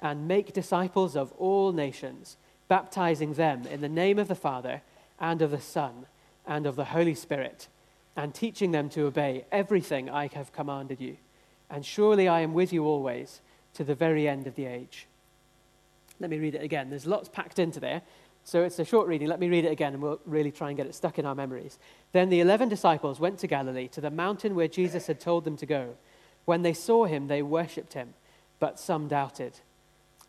and 0.00 0.28
make 0.28 0.52
disciples 0.52 1.16
of 1.16 1.32
all 1.32 1.72
nations, 1.72 2.36
baptizing 2.68 3.34
them 3.34 3.66
in 3.66 3.80
the 3.80 3.88
name 3.88 4.18
of 4.18 4.28
the 4.28 4.34
Father 4.34 4.82
and 5.18 5.42
of 5.42 5.50
the 5.50 5.60
Son 5.60 6.06
and 6.46 6.66
of 6.66 6.76
the 6.76 6.86
Holy 6.86 7.14
Spirit, 7.14 7.68
and 8.16 8.34
teaching 8.34 8.70
them 8.70 8.88
to 8.90 9.06
obey 9.06 9.44
everything 9.50 10.08
I 10.08 10.28
have 10.28 10.52
commanded 10.52 11.00
you. 11.00 11.16
And 11.70 11.84
surely 11.84 12.28
I 12.28 12.40
am 12.40 12.54
with 12.54 12.72
you 12.72 12.84
always 12.84 13.40
to 13.78 13.84
the 13.84 13.94
very 13.94 14.26
end 14.26 14.48
of 14.48 14.56
the 14.56 14.66
age. 14.66 15.06
Let 16.18 16.30
me 16.30 16.38
read 16.38 16.56
it 16.56 16.64
again. 16.64 16.90
There's 16.90 17.06
lots 17.06 17.28
packed 17.28 17.60
into 17.60 17.78
there. 17.78 18.02
So 18.42 18.64
it's 18.64 18.80
a 18.80 18.84
short 18.84 19.06
reading. 19.06 19.28
Let 19.28 19.38
me 19.38 19.48
read 19.48 19.64
it 19.64 19.70
again 19.70 19.94
and 19.94 20.02
we'll 20.02 20.20
really 20.26 20.50
try 20.50 20.66
and 20.66 20.76
get 20.76 20.88
it 20.88 20.96
stuck 20.96 21.16
in 21.16 21.24
our 21.24 21.36
memories. 21.36 21.78
Then 22.10 22.28
the 22.28 22.40
eleven 22.40 22.68
disciples 22.68 23.20
went 23.20 23.38
to 23.38 23.46
Galilee, 23.46 23.86
to 23.88 24.00
the 24.00 24.10
mountain 24.10 24.56
where 24.56 24.66
Jesus 24.66 25.06
had 25.06 25.20
told 25.20 25.44
them 25.44 25.56
to 25.58 25.64
go. 25.64 25.94
When 26.44 26.62
they 26.62 26.72
saw 26.72 27.04
him, 27.04 27.28
they 27.28 27.40
worshipped 27.40 27.92
him, 27.92 28.14
but 28.58 28.80
some 28.80 29.06
doubted. 29.06 29.60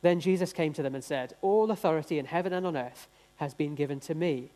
Then 0.03 0.19
Jesus 0.19 0.53
came 0.53 0.73
to 0.73 0.83
them 0.83 0.93
and 0.93 1.03
said, 1.03 1.35
All 1.41 1.71
authority 1.71 2.19
in 2.19 2.25
heaven 2.25 2.53
and 2.53 2.67
on 2.67 2.77
earth 2.77 3.07
has 3.37 3.55
been 3.55 3.73
given 3.73 3.99
to 4.01 4.13
me. 4.13 4.51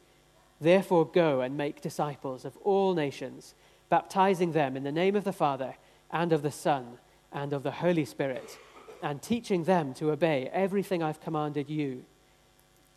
Therefore, 0.61 1.03
go 1.03 1.41
and 1.41 1.57
make 1.57 1.81
disciples 1.81 2.45
of 2.45 2.57
all 2.57 2.93
nations, 2.93 3.55
baptizing 3.89 4.51
them 4.51 4.77
in 4.77 4.83
the 4.83 4.91
name 4.91 5.15
of 5.15 5.23
the 5.23 5.33
Father 5.33 5.77
and 6.11 6.31
of 6.31 6.43
the 6.43 6.51
Son 6.51 6.99
and 7.31 7.53
of 7.53 7.63
the 7.63 7.71
Holy 7.71 8.05
Spirit 8.05 8.59
and 9.03 9.21
teaching 9.21 9.65
them 9.65 9.93
to 9.95 10.11
obey 10.11 10.49
everything 10.53 11.03
I've 11.03 11.19
commanded 11.19 11.69
you. 11.69 12.05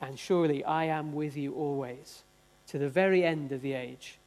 And 0.00 0.16
surely 0.18 0.64
I 0.64 0.84
am 0.84 1.12
with 1.12 1.36
you 1.36 1.52
always, 1.52 2.22
to 2.68 2.78
the 2.78 2.88
very 2.88 3.24
end 3.24 3.50
of 3.50 3.60
the 3.60 3.72
age. 3.72 4.18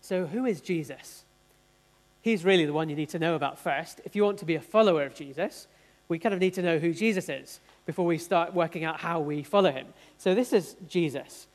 So, 0.00 0.26
who 0.26 0.44
is 0.44 0.60
Jesus? 0.60 1.24
He's 2.20 2.44
really 2.44 2.66
the 2.66 2.72
one 2.72 2.88
you 2.88 2.96
need 2.96 3.10
to 3.10 3.18
know 3.18 3.36
about 3.36 3.58
first. 3.58 4.00
If 4.04 4.16
you 4.16 4.24
want 4.24 4.38
to 4.38 4.44
be 4.44 4.56
a 4.56 4.60
follower 4.60 5.04
of 5.04 5.14
Jesus, 5.14 5.68
we 6.08 6.18
kind 6.18 6.34
of 6.34 6.40
need 6.40 6.54
to 6.54 6.62
know 6.62 6.78
who 6.78 6.92
Jesus 6.92 7.28
is 7.28 7.60
before 7.86 8.06
we 8.06 8.18
start 8.18 8.54
working 8.54 8.82
out 8.82 9.00
how 9.00 9.20
we 9.20 9.42
follow 9.42 9.70
him. 9.70 9.86
So, 10.18 10.34
this 10.34 10.52
is 10.52 10.74
Jesus. 10.88 11.46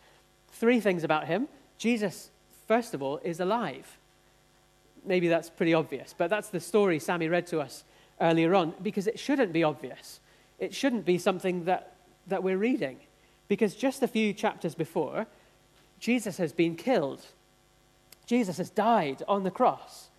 Three 0.54 0.80
things 0.80 1.04
about 1.04 1.28
him. 1.28 1.50
Jesus, 1.78 2.32
first 2.68 2.94
of 2.94 3.04
all, 3.04 3.20
is 3.24 3.42
alive. 3.42 3.98
Maybe 5.06 5.28
that's 5.28 5.50
pretty 5.50 5.74
obvious, 5.74 6.16
but 6.18 6.30
that's 6.30 6.50
the 6.50 6.60
story 6.60 7.00
Sammy 7.00 7.28
read 7.28 7.48
to 7.48 7.60
us 7.60 7.84
earlier 8.22 8.56
on 8.56 8.74
because 8.82 9.08
it 9.08 9.20
shouldn't 9.20 9.54
be 9.54 9.64
obvious. 9.64 10.20
It 10.60 10.74
shouldn't 10.74 11.06
be 11.06 11.18
something 11.18 11.66
that, 11.66 11.96
that 12.28 12.44
we're 12.44 12.58
reading. 12.58 12.98
Because 13.48 13.76
just 13.76 14.04
a 14.04 14.08
few 14.08 14.34
chapters 14.34 14.76
before, 14.76 15.26
Jesus 16.00 16.38
has 16.38 16.54
been 16.54 16.76
killed. 16.76 17.26
Jesus 18.26 18.58
has 18.58 18.70
died 18.70 19.24
on 19.28 19.44
the 19.44 19.52
cross. 19.52 20.10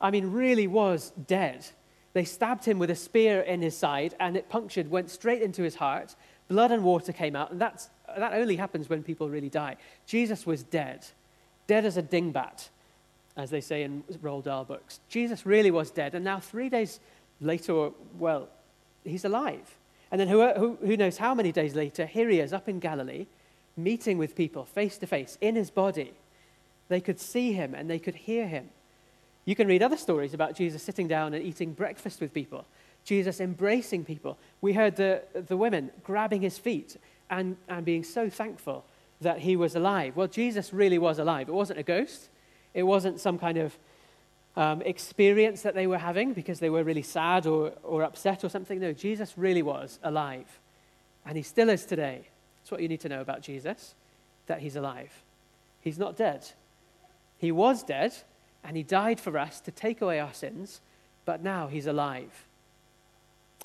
I 0.00 0.10
mean, 0.10 0.32
really 0.32 0.66
was 0.66 1.12
dead. 1.26 1.66
They 2.12 2.24
stabbed 2.24 2.64
him 2.64 2.78
with 2.78 2.90
a 2.90 2.96
spear 2.96 3.40
in 3.40 3.62
his 3.62 3.76
side, 3.76 4.14
and 4.18 4.36
it 4.36 4.48
punctured, 4.48 4.90
went 4.90 5.10
straight 5.10 5.42
into 5.42 5.62
his 5.62 5.76
heart. 5.76 6.16
Blood 6.48 6.72
and 6.72 6.82
water 6.82 7.12
came 7.12 7.36
out, 7.36 7.52
and 7.52 7.60
that's, 7.60 7.90
that 8.16 8.32
only 8.32 8.56
happens 8.56 8.88
when 8.88 9.02
people 9.02 9.28
really 9.28 9.50
die. 9.50 9.76
Jesus 10.06 10.46
was 10.46 10.62
dead, 10.62 11.06
dead 11.66 11.84
as 11.84 11.96
a 11.96 12.02
dingbat, 12.02 12.70
as 13.36 13.50
they 13.50 13.60
say 13.60 13.82
in 13.82 14.02
Roald 14.22 14.44
Dahl 14.44 14.64
books. 14.64 15.00
Jesus 15.08 15.46
really 15.46 15.70
was 15.70 15.90
dead, 15.90 16.14
and 16.14 16.24
now, 16.24 16.40
three 16.40 16.68
days 16.68 16.98
later, 17.40 17.90
well, 18.18 18.48
he's 19.04 19.24
alive. 19.24 19.76
And 20.10 20.20
then 20.20 20.28
who, 20.28 20.48
who, 20.52 20.78
who 20.84 20.96
knows 20.96 21.18
how 21.18 21.34
many 21.34 21.52
days 21.52 21.74
later, 21.74 22.06
here 22.06 22.28
he 22.28 22.40
is 22.40 22.52
up 22.52 22.68
in 22.68 22.80
Galilee, 22.80 23.26
meeting 23.76 24.18
with 24.18 24.34
people 24.34 24.64
face 24.64 24.98
to 24.98 25.06
face 25.06 25.38
in 25.40 25.54
his 25.54 25.70
body. 25.70 26.12
They 26.88 27.00
could 27.00 27.20
see 27.20 27.52
him 27.52 27.74
and 27.74 27.88
they 27.88 27.98
could 27.98 28.16
hear 28.16 28.46
him. 28.46 28.70
You 29.44 29.54
can 29.54 29.68
read 29.68 29.82
other 29.82 29.96
stories 29.96 30.34
about 30.34 30.54
Jesus 30.54 30.82
sitting 30.82 31.08
down 31.08 31.34
and 31.34 31.44
eating 31.44 31.72
breakfast 31.72 32.20
with 32.20 32.34
people, 32.34 32.66
Jesus 33.04 33.40
embracing 33.40 34.04
people. 34.04 34.36
We 34.60 34.72
heard 34.72 34.96
the, 34.96 35.22
the 35.34 35.56
women 35.56 35.90
grabbing 36.04 36.42
his 36.42 36.58
feet 36.58 36.96
and, 37.30 37.56
and 37.68 37.84
being 37.84 38.04
so 38.04 38.28
thankful 38.28 38.84
that 39.20 39.38
he 39.38 39.56
was 39.56 39.76
alive. 39.76 40.16
Well, 40.16 40.26
Jesus 40.26 40.72
really 40.72 40.98
was 40.98 41.18
alive. 41.18 41.48
It 41.48 41.52
wasn't 41.52 41.78
a 41.78 41.84
ghost, 41.84 42.28
it 42.74 42.82
wasn't 42.82 43.20
some 43.20 43.38
kind 43.38 43.58
of 43.58 43.76
um, 44.56 44.82
experience 44.82 45.62
that 45.62 45.74
they 45.74 45.86
were 45.86 45.98
having 45.98 46.32
because 46.32 46.60
they 46.60 46.70
were 46.70 46.84
really 46.84 47.02
sad 47.02 47.46
or, 47.46 47.72
or 47.82 48.02
upset 48.02 48.44
or 48.44 48.48
something. 48.48 48.80
No, 48.80 48.92
Jesus 48.92 49.34
really 49.36 49.62
was 49.62 49.98
alive. 50.02 50.58
And 51.24 51.36
he 51.36 51.42
still 51.42 51.68
is 51.68 51.84
today. 51.84 52.28
That's 52.58 52.70
what 52.70 52.82
you 52.82 52.88
need 52.88 53.00
to 53.00 53.08
know 53.08 53.20
about 53.20 53.42
Jesus 53.42 53.94
that 54.46 54.60
he's 54.60 54.74
alive. 54.74 55.12
He's 55.80 55.98
not 55.98 56.16
dead. 56.16 56.44
He 57.38 57.52
was 57.52 57.84
dead, 57.84 58.12
and 58.64 58.76
he 58.76 58.82
died 58.82 59.20
for 59.20 59.38
us 59.38 59.60
to 59.60 59.70
take 59.70 60.02
away 60.02 60.18
our 60.18 60.34
sins, 60.34 60.80
but 61.24 61.40
now 61.40 61.68
he's 61.68 61.86
alive. 61.86 62.46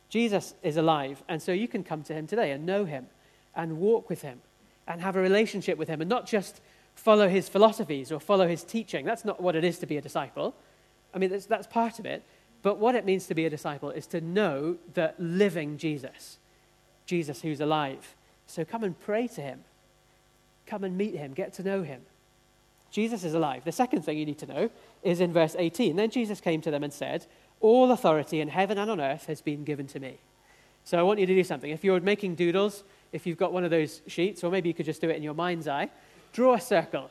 Jesus 0.10 0.54
is 0.62 0.78
alive, 0.78 1.24
and 1.28 1.42
so 1.42 1.52
you 1.52 1.68
can 1.68 1.84
come 1.84 2.04
to 2.04 2.14
him 2.14 2.28
today 2.28 2.52
and 2.52 2.66
know 2.66 2.86
him 2.86 3.08
and 3.56 3.80
walk 3.80 4.10
with 4.10 4.22
him 4.22 4.42
and 4.88 5.02
have 5.02 5.16
a 5.16 5.22
relationship 5.22 5.78
with 5.78 5.88
him 5.88 6.02
and 6.02 6.10
not 6.10 6.28
just 6.28 6.62
follow 6.94 7.28
his 7.28 7.50
philosophies 7.50 8.12
or 8.12 8.20
follow 8.20 8.48
his 8.48 8.64
teaching. 8.64 9.06
That's 9.06 9.26
not 9.26 9.42
what 9.42 9.56
it 9.56 9.64
is 9.64 9.80
to 9.80 9.88
be 9.88 9.98
a 9.98 10.02
disciple. 10.02 10.56
I 11.16 11.18
mean, 11.18 11.32
that's, 11.32 11.46
that's 11.46 11.66
part 11.66 11.98
of 11.98 12.06
it. 12.06 12.24
But 12.62 12.78
what 12.78 12.96
it 12.96 13.06
means 13.06 13.28
to 13.28 13.36
be 13.36 13.46
a 13.46 13.50
disciple 13.50 13.90
is 13.92 14.06
to 14.08 14.22
know 14.22 14.78
the 14.94 15.14
living 15.18 15.78
Jesus, 15.78 16.38
Jesus 17.06 17.42
who's 17.42 17.62
alive. 17.62 18.16
So 18.48 18.66
come 18.66 18.84
and 18.84 19.00
pray 19.00 19.28
to 19.30 19.42
him. 19.42 19.64
Come 20.66 20.84
and 20.84 20.98
meet 20.98 21.16
him, 21.16 21.34
get 21.34 21.54
to 21.54 21.64
know 21.64 21.84
him. 21.84 22.02
Jesus 22.92 23.24
is 23.24 23.34
alive. 23.34 23.64
The 23.66 23.72
second 23.72 24.04
thing 24.04 24.18
you 24.18 24.26
need 24.26 24.40
to 24.40 24.48
know 24.48 24.70
is 25.04 25.20
in 25.20 25.32
verse 25.34 25.56
18. 25.58 25.96
Then 25.96 26.10
Jesus 26.10 26.42
came 26.42 26.62
to 26.62 26.72
them 26.72 26.84
and 26.84 26.92
said, 26.92 27.26
All 27.60 27.92
authority 27.92 28.40
in 28.40 28.48
heaven 28.48 28.78
and 28.78 28.90
on 28.90 29.00
earth 29.00 29.26
has 29.26 29.42
been 29.42 29.64
given 29.64 29.86
to 29.88 30.00
me. 30.00 30.18
So 30.86 30.98
I 30.98 31.04
want 31.04 31.20
you 31.20 31.26
to 31.26 31.36
do 31.36 31.44
something. 31.44 31.72
If 31.72 31.84
you're 31.84 32.00
making 32.00 32.36
doodles, 32.36 32.84
if 33.12 33.28
you've 33.28 33.38
got 33.38 33.54
one 33.54 33.64
of 33.64 33.72
those 33.72 34.02
sheets, 34.08 34.44
or 34.44 34.52
maybe 34.52 34.70
you 34.70 34.74
could 34.74 34.86
just 34.86 35.02
do 35.02 35.10
it 35.10 35.18
in 35.18 35.24
your 35.24 35.34
mind's 35.34 35.68
eye, 35.68 35.90
draw 36.32 36.56
a 36.56 36.62
circle. 36.62 37.10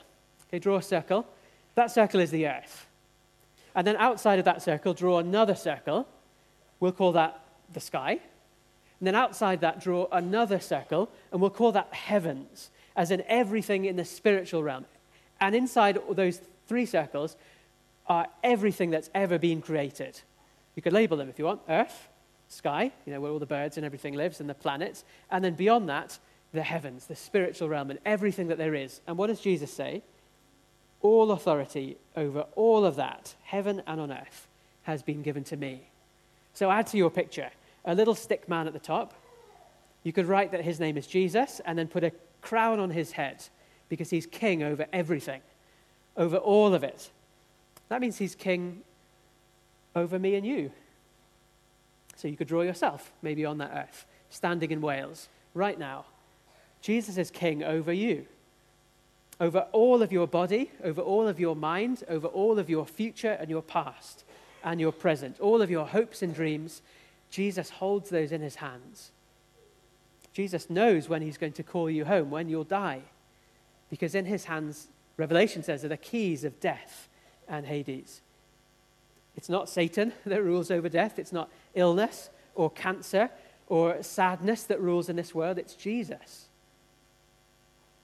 Okay, 0.49 0.59
draw 0.59 0.77
a 0.77 0.83
circle. 0.83 1.27
That 1.75 1.91
circle 1.91 2.21
is 2.21 2.31
the 2.31 2.47
earth. 2.47 2.87
And 3.75 3.87
then 3.87 3.97
outside 3.97 4.39
of 4.39 4.45
that 4.45 4.63
circle, 4.63 4.95
draw 4.95 5.19
another 5.19 5.55
circle. 5.55 6.07
We'll 6.81 6.93
call 6.93 7.13
that 7.13 7.41
the 7.73 7.81
sky. 7.81 8.21
And 9.01 9.07
then 9.07 9.15
outside 9.15 9.61
that, 9.61 9.81
draw 9.81 10.07
another 10.13 10.61
circle, 10.61 11.11
and 11.33 11.41
we'll 11.41 11.51
call 11.51 11.73
that 11.73 11.93
heavens, 11.93 12.71
as 12.97 13.11
in 13.11 13.23
everything 13.27 13.85
in 13.85 13.97
the 13.97 14.05
spiritual 14.05 14.63
realm. 14.63 14.87
And 15.41 15.55
inside 15.55 15.99
those 16.11 16.41
three 16.69 16.87
circles 16.87 17.37
are 18.07 18.29
everything 18.43 18.91
that's 18.91 19.11
ever 19.15 19.39
been 19.39 19.61
created. 19.61 20.21
You 20.75 20.83
could 20.83 20.93
label 20.93 21.17
them 21.17 21.29
if 21.29 21.39
you 21.39 21.45
want 21.45 21.63
earth, 21.69 22.09
sky, 22.49 22.93
you 23.05 23.13
know, 23.13 23.21
where 23.21 23.33
all 23.33 23.39
the 23.39 23.47
birds 23.47 23.77
and 23.77 23.85
everything 23.85 24.15
lives, 24.15 24.41
and 24.41 24.49
the 24.49 24.55
planets. 24.55 25.05
And 25.31 25.45
then 25.45 25.55
beyond 25.55 25.89
that, 25.89 26.19
the 26.53 26.63
heavens, 26.63 27.07
the 27.07 27.17
spiritual 27.17 27.69
realm, 27.69 27.91
and 27.91 27.99
everything 28.07 28.49
that 28.49 28.59
there 28.59 28.75
is. 28.75 29.01
And 29.07 29.19
what 29.19 29.27
does 29.27 29.41
Jesus 29.41 29.73
say? 29.73 30.03
All 31.05 31.33
authority 31.33 31.99
over 32.17 32.47
all 32.57 32.87
of 32.87 32.97
that, 32.97 33.35
heaven 33.43 33.83
and 33.87 34.01
on 34.01 34.11
earth, 34.11 34.49
has 34.85 35.03
been 35.03 35.21
given 35.21 35.45
to 35.45 35.57
me. 35.57 35.91
So 36.55 36.71
add 36.71 36.87
to 36.89 36.97
your 36.97 37.11
picture 37.11 37.51
a 37.85 37.95
little 37.95 38.15
stick 38.15 38.49
man 38.49 38.67
at 38.67 38.73
the 38.73 38.79
top. 38.79 39.13
You 40.03 40.15
could 40.15 40.25
write 40.25 40.51
that 40.53 40.63
his 40.63 40.81
name 40.81 40.97
is 40.97 41.07
Jesus 41.07 41.61
and 41.67 41.79
then 41.79 41.89
put 41.89 42.05
a 42.05 42.13
crown 42.41 42.81
on 42.81 42.89
his 42.89 43.13
head 43.13 43.45
because 43.91 44.09
he's 44.09 44.25
king 44.25 44.63
over 44.63 44.87
everything, 44.95 45.43
over 46.17 46.39
all 46.39 46.73
of 46.73 46.83
it. 46.83 47.11
That 47.91 48.01
means 48.01 48.17
he's 48.17 48.35
king 48.35 48.81
over 49.95 50.19
me 50.19 50.37
and 50.37 50.47
you. 50.47 50.73
So 52.17 52.29
you 52.29 52.37
could 52.39 52.49
draw 52.49 52.63
yourself, 52.63 53.13
maybe 53.21 53.45
on 53.45 53.59
that 53.59 53.73
earth, 53.75 54.07
standing 54.31 54.71
in 54.71 54.81
Wales 54.81 55.29
right 55.53 55.79
now. 55.79 56.07
Jesus 56.81 57.19
is 57.19 57.31
king 57.31 57.63
over 57.63 57.93
you, 57.93 58.25
over 59.45 59.67
all 59.73 60.03
of 60.03 60.11
your 60.11 60.27
body, 60.27 60.71
over 60.83 61.03
all 61.03 61.29
of 61.29 61.39
your 61.39 61.55
mind, 61.55 62.03
over 62.09 62.27
all 62.27 62.59
of 62.59 62.71
your 62.71 62.87
future 62.87 63.33
and 63.33 63.51
your 63.51 63.61
past 63.61 64.25
and 64.63 64.81
your 64.81 64.91
present, 64.91 65.39
all 65.39 65.61
of 65.61 65.71
your 65.71 65.87
hopes 65.87 66.23
and 66.23 66.35
dreams. 66.35 66.81
Jesus 67.29 67.69
holds 67.69 68.09
those 68.09 68.33
in 68.33 68.41
his 68.41 68.55
hands. 68.55 69.13
Jesus 70.33 70.71
knows 70.71 71.11
when 71.11 71.21
he's 71.21 71.37
going 71.37 71.53
to 71.53 71.63
call 71.63 71.91
you 71.91 72.07
home, 72.07 72.31
when 72.31 72.49
you'll 72.49 72.65
die, 72.65 73.03
because 73.91 74.15
in 74.15 74.25
his 74.25 74.47
hands, 74.47 74.89
Revelation 75.19 75.63
says, 75.63 75.85
are 75.85 75.89
the 75.89 75.99
keys 75.99 76.43
of 76.43 76.59
death 76.59 77.11
and 77.47 77.67
Hades. 77.67 78.23
It's 79.37 79.51
not 79.51 79.69
Satan 79.69 80.15
that 80.25 80.43
rules 80.43 80.71
over 80.71 80.89
death, 80.89 81.19
it's 81.19 81.33
not 81.33 81.51
illness 81.75 82.31
or 82.55 82.71
cancer 82.71 83.29
or 83.67 84.03
sadness 84.03 84.65
that 84.65 84.81
rules 84.81 85.11
in 85.11 85.17
this 85.17 85.35
world, 85.35 85.59
it's 85.59 85.75
Jesus. 85.75 86.49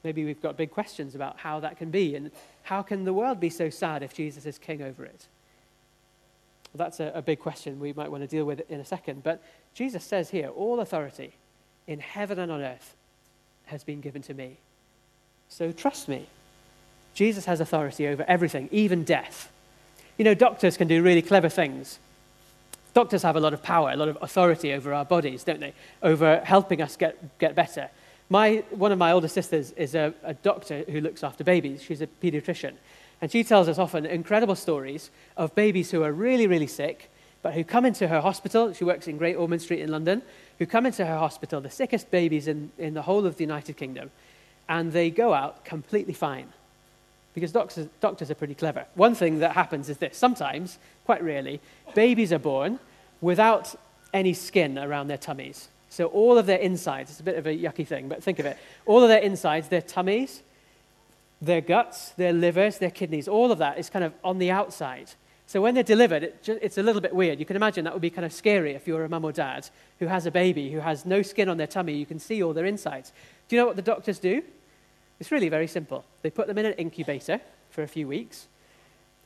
Maybe 0.02 0.24
we've 0.24 0.40
got 0.40 0.56
big 0.56 0.70
questions 0.70 1.14
about 1.14 1.38
how 1.38 1.60
that 1.60 1.76
can 1.76 1.90
be 1.90 2.16
and 2.16 2.30
how 2.62 2.82
can 2.82 3.04
the 3.04 3.12
world 3.12 3.38
be 3.38 3.50
so 3.50 3.68
sad 3.68 4.02
if 4.02 4.14
Jesus 4.14 4.46
is 4.46 4.58
king 4.58 4.82
over 4.82 5.04
it? 5.04 5.26
Well, 6.72 6.78
that's 6.84 7.00
a, 7.00 7.12
a 7.14 7.22
big 7.22 7.38
question 7.38 7.80
we 7.80 7.92
might 7.92 8.10
want 8.10 8.22
to 8.22 8.28
deal 8.28 8.44
with 8.44 8.62
in 8.70 8.80
a 8.80 8.84
second. 8.84 9.22
But 9.22 9.42
Jesus 9.74 10.04
says 10.04 10.30
here, 10.30 10.48
all 10.48 10.80
authority 10.80 11.34
in 11.86 11.98
heaven 11.98 12.38
and 12.38 12.50
on 12.50 12.62
earth 12.62 12.94
has 13.66 13.84
been 13.84 14.00
given 14.00 14.22
to 14.22 14.34
me. 14.34 14.56
So 15.48 15.72
trust 15.72 16.08
me. 16.08 16.26
Jesus 17.12 17.44
has 17.44 17.60
authority 17.60 18.06
over 18.06 18.24
everything, 18.28 18.68
even 18.70 19.04
death. 19.04 19.50
You 20.16 20.24
know, 20.24 20.34
doctors 20.34 20.76
can 20.76 20.88
do 20.88 21.02
really 21.02 21.22
clever 21.22 21.48
things. 21.48 21.98
Doctors 22.94 23.22
have 23.22 23.36
a 23.36 23.40
lot 23.40 23.52
of 23.52 23.62
power, 23.62 23.90
a 23.90 23.96
lot 23.96 24.08
of 24.08 24.18
authority 24.20 24.72
over 24.72 24.92
our 24.94 25.04
bodies, 25.04 25.44
don't 25.44 25.60
they? 25.60 25.74
Over 26.02 26.40
helping 26.44 26.80
us 26.80 26.96
get, 26.96 27.38
get 27.38 27.54
better. 27.54 27.88
My, 28.32 28.62
one 28.70 28.92
of 28.92 28.98
my 28.98 29.10
older 29.10 29.26
sisters 29.26 29.72
is 29.72 29.96
a, 29.96 30.14
a 30.22 30.34
doctor 30.34 30.84
who 30.88 31.00
looks 31.00 31.24
after 31.24 31.42
babies. 31.42 31.82
She's 31.82 32.00
a 32.00 32.06
pediatrician. 32.06 32.74
And 33.20 33.30
she 33.30 33.42
tells 33.42 33.68
us 33.68 33.76
often 33.76 34.06
incredible 34.06 34.54
stories 34.54 35.10
of 35.36 35.54
babies 35.56 35.90
who 35.90 36.04
are 36.04 36.12
really, 36.12 36.46
really 36.46 36.68
sick, 36.68 37.10
but 37.42 37.54
who 37.54 37.64
come 37.64 37.84
into 37.84 38.06
her 38.06 38.20
hospital. 38.20 38.72
She 38.72 38.84
works 38.84 39.08
in 39.08 39.18
Great 39.18 39.34
Ormond 39.34 39.62
Street 39.62 39.80
in 39.80 39.90
London, 39.90 40.22
who 40.58 40.66
come 40.66 40.86
into 40.86 41.04
her 41.04 41.18
hospital, 41.18 41.60
the 41.60 41.70
sickest 41.70 42.10
babies 42.12 42.46
in, 42.46 42.70
in 42.78 42.94
the 42.94 43.02
whole 43.02 43.26
of 43.26 43.36
the 43.36 43.42
United 43.42 43.76
Kingdom, 43.76 44.12
and 44.68 44.92
they 44.92 45.10
go 45.10 45.34
out 45.34 45.64
completely 45.64 46.14
fine. 46.14 46.46
Because 47.34 47.50
doctors, 47.50 47.88
doctors 48.00 48.30
are 48.30 48.34
pretty 48.34 48.54
clever. 48.54 48.86
One 48.94 49.14
thing 49.14 49.40
that 49.40 49.52
happens 49.52 49.88
is 49.88 49.98
this 49.98 50.16
sometimes, 50.16 50.78
quite 51.04 51.22
rarely, 51.22 51.60
babies 51.94 52.32
are 52.32 52.38
born 52.38 52.78
without 53.20 53.74
any 54.14 54.34
skin 54.34 54.78
around 54.78 55.08
their 55.08 55.18
tummies. 55.18 55.68
So 55.90 56.06
all 56.06 56.38
of 56.38 56.46
their 56.46 56.58
insides, 56.58 57.10
it's 57.10 57.20
a 57.20 57.24
bit 57.24 57.36
of 57.36 57.46
a 57.46 57.50
yucky 57.56 57.86
thing, 57.86 58.08
but 58.08 58.22
think 58.22 58.38
of 58.38 58.46
it. 58.46 58.56
All 58.86 59.02
of 59.02 59.08
their 59.08 59.18
insides, 59.18 59.68
their 59.68 59.82
tummies, 59.82 60.42
their 61.42 61.60
guts, 61.60 62.10
their 62.10 62.32
livers, 62.32 62.78
their 62.78 62.92
kidneys, 62.92 63.26
all 63.26 63.50
of 63.50 63.58
that 63.58 63.78
is 63.78 63.90
kind 63.90 64.04
of 64.04 64.14
on 64.22 64.38
the 64.38 64.52
outside. 64.52 65.10
So 65.46 65.60
when 65.60 65.74
they're 65.74 65.82
delivered, 65.82 66.22
it 66.22 66.48
it's 66.48 66.78
a 66.78 66.82
little 66.82 67.00
bit 67.00 67.12
weird. 67.12 67.40
You 67.40 67.44
can 67.44 67.56
imagine 67.56 67.84
that 67.84 67.92
would 67.92 68.00
be 68.00 68.10
kind 68.10 68.24
of 68.24 68.32
scary 68.32 68.74
if 68.74 68.86
you 68.86 68.94
were 68.94 69.04
a 69.04 69.08
mum 69.08 69.24
or 69.24 69.32
dad 69.32 69.68
who 69.98 70.06
has 70.06 70.24
a 70.24 70.30
baby 70.30 70.70
who 70.70 70.78
has 70.78 71.04
no 71.04 71.22
skin 71.22 71.48
on 71.48 71.56
their 71.56 71.66
tummy. 71.66 71.94
You 71.94 72.06
can 72.06 72.20
see 72.20 72.40
all 72.40 72.52
their 72.52 72.66
insides. 72.66 73.12
Do 73.48 73.56
you 73.56 73.60
know 73.60 73.66
what 73.66 73.74
the 73.74 73.82
doctors 73.82 74.20
do? 74.20 74.42
It's 75.18 75.32
really 75.32 75.48
very 75.48 75.66
simple. 75.66 76.04
They 76.22 76.30
put 76.30 76.46
them 76.46 76.56
in 76.56 76.66
an 76.66 76.74
incubator 76.74 77.40
for 77.70 77.82
a 77.82 77.88
few 77.88 78.06
weeks, 78.06 78.46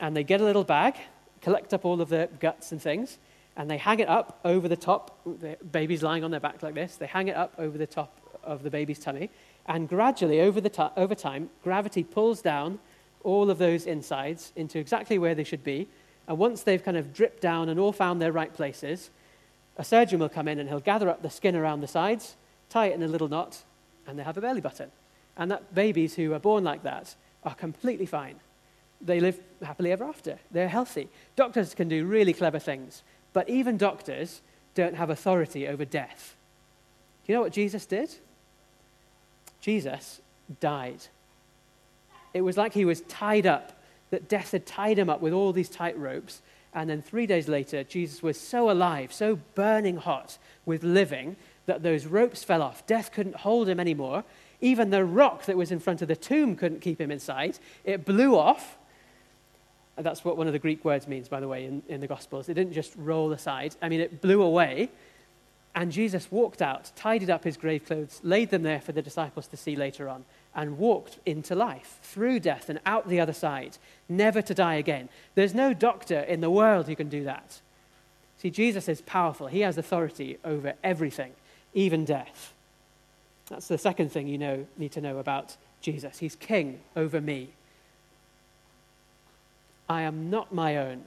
and 0.00 0.16
they 0.16 0.24
get 0.24 0.40
a 0.40 0.44
little 0.44 0.64
bag, 0.64 0.94
collect 1.42 1.74
up 1.74 1.84
all 1.84 2.00
of 2.00 2.08
the 2.08 2.30
guts 2.40 2.72
and 2.72 2.80
things, 2.80 3.18
and 3.56 3.70
they 3.70 3.78
hang 3.78 4.00
it 4.00 4.08
up 4.08 4.40
over 4.44 4.68
the 4.68 4.76
top. 4.76 5.20
The 5.24 5.56
baby's 5.70 6.02
lying 6.02 6.24
on 6.24 6.30
their 6.30 6.40
back 6.40 6.62
like 6.62 6.74
this. 6.74 6.96
They 6.96 7.06
hang 7.06 7.28
it 7.28 7.36
up 7.36 7.54
over 7.58 7.78
the 7.78 7.86
top 7.86 8.20
of 8.42 8.62
the 8.62 8.70
baby's 8.70 8.98
tummy, 8.98 9.30
and 9.66 9.88
gradually, 9.88 10.40
over, 10.40 10.60
the 10.60 10.68
t- 10.68 10.82
over 10.96 11.14
time, 11.14 11.48
gravity 11.62 12.04
pulls 12.04 12.42
down 12.42 12.78
all 13.22 13.50
of 13.50 13.58
those 13.58 13.86
insides 13.86 14.52
into 14.54 14.78
exactly 14.78 15.18
where 15.18 15.34
they 15.34 15.44
should 15.44 15.64
be. 15.64 15.88
And 16.28 16.38
once 16.38 16.62
they've 16.62 16.82
kind 16.82 16.96
of 16.96 17.12
dripped 17.14 17.40
down 17.40 17.68
and 17.68 17.80
all 17.80 17.92
found 17.92 18.20
their 18.20 18.32
right 18.32 18.52
places, 18.52 19.10
a 19.76 19.84
surgeon 19.84 20.20
will 20.20 20.28
come 20.28 20.48
in 20.48 20.58
and 20.58 20.68
he'll 20.68 20.80
gather 20.80 21.08
up 21.08 21.22
the 21.22 21.30
skin 21.30 21.56
around 21.56 21.80
the 21.80 21.88
sides, 21.88 22.36
tie 22.68 22.86
it 22.86 22.94
in 22.94 23.02
a 23.02 23.08
little 23.08 23.28
knot, 23.28 23.64
and 24.06 24.18
they 24.18 24.22
have 24.22 24.36
a 24.36 24.40
belly 24.40 24.60
button. 24.60 24.90
And 25.36 25.50
that 25.50 25.74
babies 25.74 26.14
who 26.14 26.32
are 26.32 26.38
born 26.38 26.62
like 26.62 26.82
that 26.82 27.14
are 27.42 27.54
completely 27.54 28.06
fine. 28.06 28.36
They 29.00 29.20
live 29.20 29.40
happily 29.62 29.90
ever 29.92 30.04
after. 30.04 30.38
They're 30.50 30.68
healthy. 30.68 31.08
Doctors 31.36 31.74
can 31.74 31.88
do 31.88 32.04
really 32.04 32.32
clever 32.32 32.58
things, 32.58 33.02
but 33.34 33.50
even 33.50 33.76
doctors 33.76 34.40
don't 34.74 34.96
have 34.96 35.10
authority 35.10 35.68
over 35.68 35.84
death. 35.84 36.34
Do 37.26 37.32
you 37.32 37.36
know 37.36 37.42
what 37.42 37.52
Jesus 37.52 37.84
did? 37.84 38.14
Jesus 39.60 40.22
died. 40.60 41.06
It 42.32 42.40
was 42.40 42.56
like 42.56 42.72
he 42.72 42.84
was 42.84 43.02
tied 43.02 43.46
up, 43.46 43.72
that 44.10 44.28
death 44.28 44.52
had 44.52 44.64
tied 44.66 44.98
him 44.98 45.10
up 45.10 45.20
with 45.20 45.32
all 45.32 45.52
these 45.52 45.68
tight 45.68 45.98
ropes. 45.98 46.42
And 46.72 46.90
then 46.90 47.02
three 47.02 47.26
days 47.26 47.48
later, 47.48 47.84
Jesus 47.84 48.22
was 48.22 48.38
so 48.38 48.70
alive, 48.70 49.12
so 49.12 49.38
burning 49.54 49.96
hot 49.96 50.38
with 50.66 50.82
living, 50.82 51.36
that 51.66 51.82
those 51.82 52.06
ropes 52.06 52.44
fell 52.44 52.62
off. 52.62 52.86
Death 52.86 53.12
couldn't 53.12 53.36
hold 53.36 53.68
him 53.68 53.80
anymore. 53.80 54.24
Even 54.60 54.90
the 54.90 55.04
rock 55.04 55.46
that 55.46 55.56
was 55.56 55.70
in 55.70 55.78
front 55.78 56.02
of 56.02 56.08
the 56.08 56.16
tomb 56.16 56.56
couldn't 56.56 56.80
keep 56.80 57.00
him 57.00 57.10
inside. 57.10 57.58
It 57.84 58.04
blew 58.04 58.36
off. 58.36 58.76
That's 59.96 60.24
what 60.24 60.36
one 60.36 60.46
of 60.46 60.52
the 60.52 60.58
Greek 60.58 60.84
words 60.84 61.06
means, 61.06 61.28
by 61.28 61.40
the 61.40 61.48
way, 61.48 61.64
in, 61.66 61.82
in 61.88 62.00
the 62.00 62.06
Gospels. 62.06 62.48
It 62.48 62.54
didn't 62.54 62.72
just 62.72 62.92
roll 62.96 63.32
aside. 63.32 63.76
I 63.80 63.88
mean, 63.88 64.00
it 64.00 64.20
blew 64.20 64.42
away. 64.42 64.90
And 65.76 65.90
Jesus 65.90 66.30
walked 66.30 66.62
out, 66.62 66.92
tidied 66.94 67.30
up 67.30 67.42
his 67.42 67.56
grave 67.56 67.84
clothes, 67.84 68.20
laid 68.22 68.50
them 68.50 68.62
there 68.62 68.80
for 68.80 68.92
the 68.92 69.02
disciples 69.02 69.48
to 69.48 69.56
see 69.56 69.74
later 69.74 70.08
on, 70.08 70.24
and 70.54 70.78
walked 70.78 71.18
into 71.26 71.56
life, 71.56 71.98
through 72.02 72.40
death 72.40 72.68
and 72.68 72.78
out 72.86 73.08
the 73.08 73.18
other 73.18 73.32
side, 73.32 73.76
never 74.08 74.40
to 74.40 74.54
die 74.54 74.74
again. 74.74 75.08
There's 75.34 75.54
no 75.54 75.74
doctor 75.74 76.20
in 76.20 76.40
the 76.40 76.50
world 76.50 76.86
who 76.86 76.94
can 76.94 77.08
do 77.08 77.24
that. 77.24 77.60
See, 78.38 78.50
Jesus 78.50 78.88
is 78.88 79.00
powerful. 79.00 79.48
He 79.48 79.60
has 79.60 79.76
authority 79.76 80.38
over 80.44 80.74
everything, 80.84 81.32
even 81.72 82.04
death. 82.04 82.52
That's 83.48 83.68
the 83.68 83.78
second 83.78 84.12
thing 84.12 84.28
you 84.28 84.38
know, 84.38 84.66
need 84.76 84.92
to 84.92 85.00
know 85.00 85.18
about 85.18 85.56
Jesus. 85.80 86.18
He's 86.18 86.36
king 86.36 86.80
over 86.94 87.20
me. 87.20 87.50
I 89.88 90.02
am 90.02 90.30
not 90.30 90.52
my 90.52 90.76
own. 90.76 91.04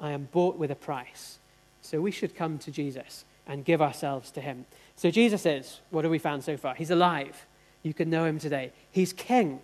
I 0.00 0.10
am 0.10 0.28
bought 0.32 0.56
with 0.56 0.70
a 0.70 0.76
price. 0.76 1.38
So 1.80 2.00
we 2.00 2.10
should 2.10 2.34
come 2.34 2.58
to 2.58 2.70
Jesus 2.70 3.24
and 3.46 3.64
give 3.64 3.82
ourselves 3.82 4.30
to 4.32 4.40
him. 4.40 4.66
So 4.96 5.10
Jesus 5.10 5.46
is, 5.46 5.80
what 5.90 6.04
have 6.04 6.10
we 6.10 6.18
found 6.18 6.44
so 6.44 6.56
far? 6.56 6.74
He's 6.74 6.90
alive. 6.90 7.46
You 7.82 7.94
can 7.94 8.10
know 8.10 8.24
him 8.24 8.38
today. 8.38 8.72
He's 8.90 9.12
king. 9.12 9.60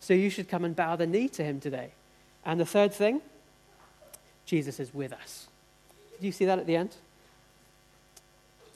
So 0.00 0.14
you 0.14 0.30
should 0.30 0.48
come 0.48 0.64
and 0.64 0.76
bow 0.76 0.96
the 0.96 1.06
knee 1.06 1.28
to 1.30 1.44
him 1.44 1.60
today. 1.60 1.92
And 2.44 2.60
the 2.60 2.66
third 2.66 2.92
thing, 2.92 3.22
Jesus 4.44 4.80
is 4.80 4.92
with 4.92 5.12
us. 5.12 5.46
Did 6.18 6.26
you 6.26 6.32
see 6.32 6.44
that 6.44 6.58
at 6.58 6.66
the 6.66 6.76
end? 6.76 6.96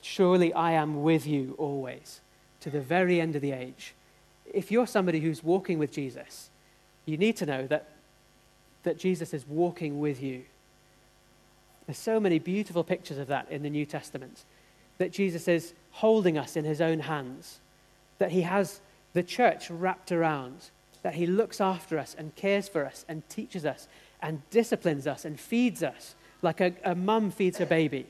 Surely 0.00 0.52
I 0.52 0.72
am 0.72 1.02
with 1.02 1.26
you 1.26 1.54
always, 1.58 2.20
to 2.60 2.70
the 2.70 2.80
very 2.80 3.20
end 3.20 3.34
of 3.34 3.42
the 3.42 3.52
age. 3.52 3.92
If 4.54 4.70
you're 4.70 4.86
somebody 4.86 5.20
who's 5.20 5.42
walking 5.42 5.78
with 5.78 5.92
Jesus, 5.92 6.48
you 7.04 7.16
need 7.16 7.36
to 7.38 7.46
know 7.46 7.66
that, 7.66 7.88
that 8.86 8.98
Jesus 8.98 9.34
is 9.34 9.44
walking 9.46 9.98
with 9.98 10.22
you. 10.22 10.44
There's 11.86 11.98
so 11.98 12.18
many 12.18 12.38
beautiful 12.38 12.84
pictures 12.84 13.18
of 13.18 13.26
that 13.26 13.50
in 13.50 13.62
the 13.62 13.70
New 13.70 13.84
Testament. 13.84 14.44
That 14.98 15.12
Jesus 15.12 15.48
is 15.48 15.74
holding 15.90 16.38
us 16.38 16.56
in 16.56 16.64
his 16.64 16.80
own 16.80 17.00
hands, 17.00 17.58
that 18.18 18.30
he 18.30 18.42
has 18.42 18.80
the 19.12 19.22
church 19.22 19.70
wrapped 19.70 20.12
around, 20.12 20.70
that 21.02 21.14
He 21.14 21.26
looks 21.26 21.58
after 21.58 21.98
us 21.98 22.14
and 22.18 22.36
cares 22.36 22.68
for 22.68 22.84
us 22.84 23.04
and 23.08 23.26
teaches 23.30 23.64
us 23.64 23.88
and 24.20 24.42
disciplines 24.50 25.06
us 25.06 25.24
and 25.24 25.40
feeds 25.40 25.82
us 25.82 26.14
like 26.42 26.60
a, 26.60 26.74
a 26.84 26.94
mum 26.94 27.30
feeds 27.30 27.56
her 27.56 27.64
baby, 27.64 28.06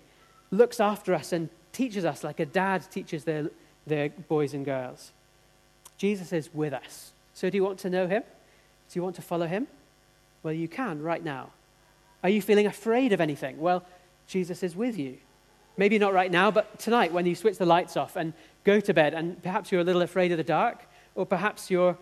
looks 0.51 0.81
after 0.81 1.15
us 1.15 1.33
and 1.33 1.49
teaches 1.73 2.05
us 2.05 2.25
like 2.25 2.41
a 2.41 2.47
dad 2.47 2.85
teaches 2.91 3.23
their, 3.23 3.51
their 3.87 4.09
boys 4.09 4.53
and 4.53 4.65
girls. 4.65 5.13
Jesus 5.97 6.33
is 6.33 6.53
with 6.53 6.73
us. 6.73 7.13
So, 7.35 7.51
do 7.51 7.57
you 7.57 7.63
want 7.63 7.79
to 7.81 7.91
know 7.91 8.09
Him? 8.09 8.23
Do 8.23 8.99
you 8.99 9.03
want 9.03 9.15
to 9.17 9.23
follow 9.23 9.47
Him? 9.47 9.69
Well, 10.47 10.55
you 10.55 10.69
can 10.69 11.03
right 11.03 11.25
now. 11.25 11.51
Are 12.23 12.29
you 12.29 12.41
feeling 12.41 12.67
afraid 12.67 13.13
of 13.13 13.21
anything? 13.21 13.59
Well, 13.59 13.85
Jesus 14.29 14.63
is 14.63 14.77
with 14.77 14.97
you. 14.97 15.17
Maybe 15.77 15.99
not 15.99 16.15
right 16.15 16.31
now, 16.31 16.53
but 16.53 16.79
tonight 16.79 17.13
when 17.13 17.27
you 17.27 17.35
switch 17.35 17.59
the 17.59 17.67
lights 17.67 17.97
off 17.97 18.15
and 18.15 18.33
go 18.63 18.79
to 18.79 18.95
bed, 18.95 19.13
and 19.13 19.43
perhaps 19.43 19.73
you're 19.73 19.81
a 19.81 19.85
little 19.85 20.03
afraid 20.03 20.31
of 20.31 20.39
the 20.39 20.45
dark, 20.45 20.85
or 21.17 21.27
perhaps 21.27 21.69
you're, 21.69 21.99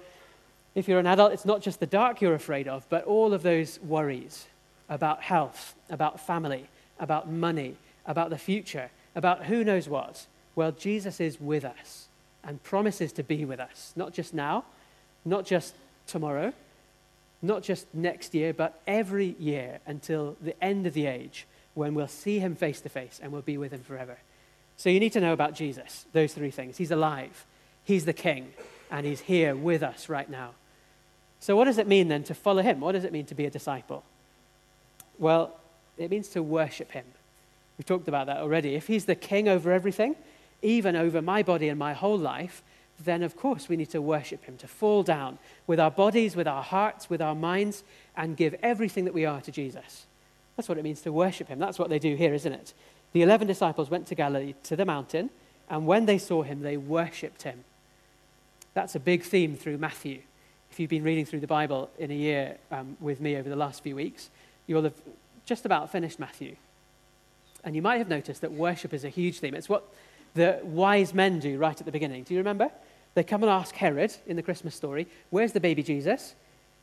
if 0.75 0.87
you're 0.87 0.99
an 0.99 1.07
adult, 1.07 1.33
it's 1.33 1.47
not 1.47 1.63
just 1.63 1.81
the 1.81 1.87
dark 1.87 2.21
you're 2.21 2.35
afraid 2.35 2.69
of, 2.69 2.87
but 2.91 3.07
all 3.07 3.33
of 3.33 3.43
those 3.43 3.81
worries 3.81 4.47
about 4.91 5.23
health, 5.23 5.75
about 5.89 6.21
family, 6.21 6.69
about 7.01 7.31
money, 7.31 7.79
about 8.05 8.29
the 8.29 8.37
future, 8.37 8.91
about 9.15 9.47
who 9.47 9.65
knows 9.65 9.89
what. 9.89 10.27
Well, 10.55 10.73
Jesus 10.73 11.19
is 11.19 11.41
with 11.41 11.65
us 11.65 12.09
and 12.43 12.63
promises 12.63 13.11
to 13.13 13.23
be 13.23 13.47
with 13.47 13.59
us, 13.59 13.95
not 13.97 14.13
just 14.13 14.35
now, 14.35 14.67
not 15.25 15.47
just 15.47 15.75
tomorrow, 16.07 16.53
not 17.47 17.63
just 17.63 17.87
next 17.95 18.35
year, 18.35 18.53
but 18.53 18.81
every 18.87 19.37
year 19.39 19.81
until 19.87 20.37
the 20.41 20.63
end 20.63 20.87
of 20.87 20.95
the 20.95 21.07
age 21.07 21.47
when 21.75 21.95
we'll 21.95 22.09
see 22.09 22.39
him 22.39 22.55
face 22.55 22.81
to 22.81 22.89
face 22.89 23.21
and 23.23 23.33
we'll 23.33 23.43
be 23.43 23.59
with 23.59 23.73
him 23.73 23.83
forever. 23.83 24.19
So 24.77 24.91
you 24.91 25.01
need 25.01 25.13
to 25.13 25.21
know 25.21 25.33
about 25.33 25.55
Jesus, 25.55 26.07
those 26.13 26.33
three 26.35 26.51
things. 26.51 26.77
He's 26.77 26.91
alive, 26.91 27.47
he's 27.85 28.05
the 28.05 28.13
king, 28.13 28.53
and 28.91 29.07
he's 29.07 29.21
here 29.21 29.55
with 29.55 29.83
us 29.83 30.09
right 30.09 30.29
now. 30.29 30.51
So, 31.41 31.57
what 31.57 31.65
does 31.65 31.79
it 31.79 31.87
mean 31.87 32.09
then 32.09 32.25
to 32.25 32.35
follow 32.35 32.63
him? 32.63 32.81
What 32.81 32.93
does 32.93 33.05
it 33.05 33.13
mean 33.13 33.27
to 33.27 33.35
be 33.35 33.45
a 33.45 33.51
disciple? 33.51 34.03
Well, 35.19 35.55
it 35.99 36.11
means 36.11 36.29
to 36.31 36.43
worship 36.43 36.93
him. 36.93 37.05
We've 37.77 37.87
talked 37.87 38.09
about 38.09 38.27
that 38.27 38.39
already. 38.39 38.75
If 38.75 38.87
he's 38.87 39.05
the 39.05 39.15
king 39.15 39.49
over 39.49 39.71
everything, 39.71 40.17
even 40.63 40.97
over 40.97 41.21
my 41.21 41.43
body 41.43 41.69
and 41.69 41.79
my 41.79 41.93
whole 41.93 42.19
life, 42.19 42.63
then 43.03 43.23
of 43.23 43.37
course 43.37 43.69
we 43.69 43.77
need 43.77 43.91
to 43.91 44.01
worship 44.01 44.45
him, 44.45 44.57
to 44.59 44.69
fall 44.69 45.03
down 45.03 45.39
with 45.67 45.81
our 45.81 45.91
bodies, 45.91 46.37
with 46.37 46.47
our 46.47 46.63
hearts, 46.63 47.11
with 47.11 47.21
our 47.21 47.35
minds, 47.35 47.83
and 48.17 48.37
give 48.37 48.55
everything 48.63 49.05
that 49.05 49.15
we 49.15 49.25
are 49.25 49.41
to 49.41 49.51
Jesus. 49.51 50.07
That's 50.57 50.69
what 50.69 50.79
it 50.79 50.85
means 50.85 51.01
to 51.03 51.13
worship 51.13 51.49
him. 51.49 51.59
That's 51.59 51.79
what 51.79 51.89
they 51.89 51.99
do 51.99 52.15
here, 52.15 52.33
isn't 52.33 52.53
it? 52.53 52.75
The 53.13 53.23
11 53.23 53.47
disciples 53.47 53.91
went 53.91 54.07
to 54.09 54.15
Galilee, 54.15 54.55
to 54.65 54.77
the 54.77 54.85
mountain, 54.85 55.31
and 55.69 55.87
when 55.87 56.07
they 56.07 56.19
saw 56.19 56.43
him, 56.43 56.61
they 56.61 56.77
worshipped 56.77 57.43
him. 57.43 57.65
That's 58.75 58.95
a 58.95 59.01
big 59.01 59.23
theme 59.23 59.57
through 59.57 59.79
Matthew. 59.79 60.23
If 60.71 60.81
you've 60.81 60.91
been 60.91 61.05
reading 61.05 61.25
through 61.25 61.41
the 61.41 61.47
Bible 61.47 61.91
in 61.99 62.11
a 62.11 62.15
year 62.15 62.57
um, 62.71 62.97
with 63.01 63.21
me 63.21 63.37
over 63.37 63.49
the 63.49 63.57
last 63.57 63.83
few 63.83 63.95
weeks, 63.95 64.31
you'll 64.67 64.83
have 64.83 65.01
just 65.47 65.65
about 65.65 65.91
finished 65.91 66.19
Matthew. 66.19 66.57
And 67.63 67.75
you 67.75 67.83
might 67.83 67.99
have 67.99 68.09
noticed 68.09 68.41
that 68.41 68.53
worship 68.53 68.93
is 68.93 69.05
a 69.05 69.09
huge 69.09 69.39
theme. 69.39 69.55
It's 69.55 69.69
what 69.69 69.85
the 70.35 70.61
wise 70.63 71.15
men 71.15 71.39
do 71.39 71.59
right 71.59 71.79
at 71.79 71.87
the 71.87 71.93
beginning. 71.93 72.25
Do 72.25 72.35
you 72.35 72.41
remember? 72.41 72.71
They 73.15 73.23
come 73.23 73.43
and 73.43 73.51
ask 73.51 73.75
Herod 73.75 74.15
in 74.27 74.37
the 74.37 74.43
Christmas 74.43 74.75
story, 74.75 75.07
Where's 75.31 75.53
the 75.53 75.61
baby 75.61 75.83
Jesus? 75.83 76.35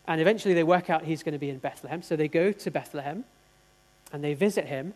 And 0.08 0.20
eventually 0.20 0.54
they 0.54 0.64
work 0.64 0.90
out 0.90 1.04
he's 1.04 1.24
going 1.24 1.34
to 1.34 1.40
be 1.40 1.50
in 1.50 1.60
Bethlehem. 1.60 2.02
So 2.02 2.16
they 2.16 2.28
go 2.28 2.52
to 2.52 2.72
Bethlehem 2.72 3.24
and 4.12 4.24
they 4.24 4.34
visit 4.34 4.66
him. 4.66 4.94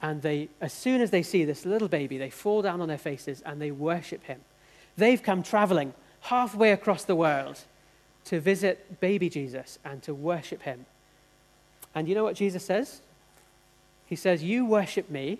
And 0.00 0.22
they, 0.22 0.48
as 0.60 0.72
soon 0.72 1.00
as 1.00 1.10
they 1.10 1.22
see 1.22 1.44
this 1.44 1.64
little 1.64 1.88
baby, 1.88 2.18
they 2.18 2.30
fall 2.30 2.62
down 2.62 2.80
on 2.80 2.88
their 2.88 2.98
faces 2.98 3.42
and 3.44 3.60
they 3.60 3.70
worship 3.70 4.24
him. 4.24 4.40
They've 4.96 5.22
come 5.22 5.42
traveling 5.42 5.92
halfway 6.22 6.72
across 6.72 7.04
the 7.04 7.14
world 7.14 7.60
to 8.26 8.40
visit 8.40 9.00
baby 9.00 9.28
Jesus 9.28 9.78
and 9.84 10.02
to 10.02 10.14
worship 10.14 10.62
him. 10.62 10.86
And 11.94 12.08
you 12.08 12.14
know 12.14 12.24
what 12.24 12.36
Jesus 12.36 12.64
says? 12.64 13.00
He 14.06 14.16
says, 14.16 14.42
You 14.42 14.66
worship 14.66 15.10
me. 15.10 15.38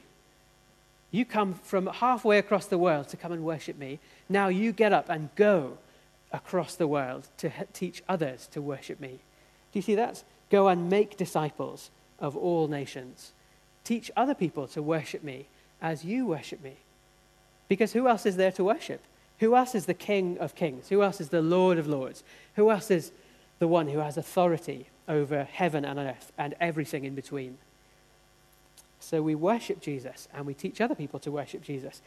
You 1.10 1.24
come 1.24 1.54
from 1.54 1.86
halfway 1.86 2.38
across 2.38 2.66
the 2.66 2.78
world 2.78 3.08
to 3.08 3.16
come 3.16 3.32
and 3.32 3.44
worship 3.44 3.78
me. 3.78 3.98
Now 4.28 4.48
you 4.48 4.72
get 4.72 4.92
up 4.92 5.08
and 5.08 5.34
go 5.36 5.78
across 6.32 6.74
the 6.74 6.86
world 6.86 7.28
to 7.38 7.50
teach 7.72 8.02
others 8.08 8.46
to 8.52 8.60
worship 8.60 9.00
me. 9.00 9.20
Do 9.72 9.78
you 9.78 9.82
see 9.82 9.94
that? 9.94 10.22
Go 10.50 10.68
and 10.68 10.90
make 10.90 11.16
disciples 11.16 11.90
of 12.18 12.36
all 12.36 12.68
nations. 12.68 13.32
Teach 13.84 14.10
other 14.16 14.34
people 14.34 14.66
to 14.68 14.82
worship 14.82 15.22
me 15.22 15.46
as 15.80 16.04
you 16.04 16.26
worship 16.26 16.62
me. 16.62 16.76
Because 17.68 17.92
who 17.92 18.08
else 18.08 18.26
is 18.26 18.36
there 18.36 18.52
to 18.52 18.64
worship? 18.64 19.00
Who 19.40 19.54
else 19.54 19.74
is 19.74 19.86
the 19.86 19.94
King 19.94 20.36
of 20.38 20.54
kings? 20.54 20.88
Who 20.88 21.02
else 21.02 21.20
is 21.20 21.28
the 21.28 21.42
Lord 21.42 21.78
of 21.78 21.86
lords? 21.86 22.24
Who 22.56 22.70
else 22.70 22.90
is 22.90 23.12
the 23.58 23.68
one 23.68 23.88
who 23.88 23.98
has 23.98 24.16
authority 24.16 24.88
over 25.08 25.44
heaven 25.44 25.84
and 25.84 25.98
earth 25.98 26.32
and 26.36 26.54
everything 26.60 27.04
in 27.04 27.14
between? 27.14 27.58
So 29.00 29.22
we 29.22 29.34
worship 29.34 29.80
Jesus 29.80 30.28
and 30.34 30.46
we 30.46 30.54
teach 30.54 30.80
other 30.80 30.94
people 30.94 31.20
to 31.20 31.30
worship 31.30 31.62
Jesus. 31.62 32.02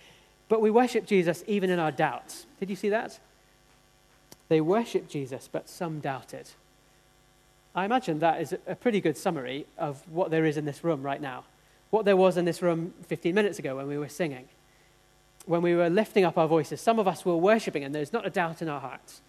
But 0.49 0.61
we 0.61 0.69
worship 0.69 1.05
Jesus 1.05 1.43
even 1.47 1.69
in 1.69 1.79
our 1.79 1.91
doubts. 1.91 2.45
Did 2.59 2.69
you 2.69 2.75
see 2.75 2.89
that? 2.89 3.19
They 4.49 4.59
worship 4.59 5.07
Jesus, 5.07 5.47
but 5.49 5.69
some 5.69 6.01
doubted. 6.01 6.49
I 7.73 7.85
imagine 7.85 8.19
that 8.19 8.41
is 8.41 8.53
a 8.67 8.75
pretty 8.75 8.99
good 8.99 9.17
summary 9.17 9.65
of 9.77 10.03
what 10.09 10.29
there 10.29 10.43
is 10.43 10.57
in 10.57 10.65
this 10.65 10.83
room 10.83 11.01
right 11.01 11.21
now. 11.21 11.45
What 11.89 12.03
there 12.03 12.17
was 12.17 12.35
in 12.35 12.43
this 12.43 12.61
room 12.61 12.93
15 13.07 13.33
minutes 13.33 13.59
ago 13.59 13.77
when 13.77 13.87
we 13.87 13.97
were 13.97 14.09
singing. 14.09 14.49
When 15.45 15.61
we 15.61 15.73
were 15.73 15.89
lifting 15.89 16.25
up 16.25 16.37
our 16.37 16.47
voices, 16.47 16.81
some 16.81 16.99
of 16.99 17.07
us 17.07 17.23
were 17.23 17.37
worshipping 17.37 17.83
and 17.83 17.95
there's 17.95 18.11
not 18.11 18.25
a 18.25 18.29
doubt 18.29 18.61
in 18.61 18.67
our 18.67 18.81
hearts. 18.81 19.21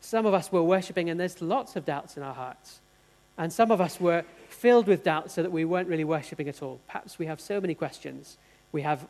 Some 0.00 0.24
of 0.24 0.32
us 0.32 0.50
were 0.50 0.62
worshipping 0.62 1.10
and 1.10 1.20
there's 1.20 1.42
lots 1.42 1.76
of 1.76 1.84
doubts 1.84 2.16
in 2.16 2.22
our 2.22 2.34
hearts. 2.34 2.80
And 3.36 3.52
some 3.52 3.70
of 3.70 3.80
us 3.80 4.00
were 4.00 4.24
filled 4.60 4.86
with 4.86 5.02
doubt 5.02 5.30
so 5.30 5.42
that 5.42 5.50
we 5.50 5.64
weren't 5.64 5.88
really 5.88 6.04
worshipping 6.04 6.46
at 6.46 6.62
all. 6.62 6.78
Perhaps 6.86 7.18
we 7.18 7.24
have 7.24 7.40
so 7.40 7.62
many 7.62 7.74
questions 7.74 8.36
we, 8.72 8.82
have, 8.82 9.08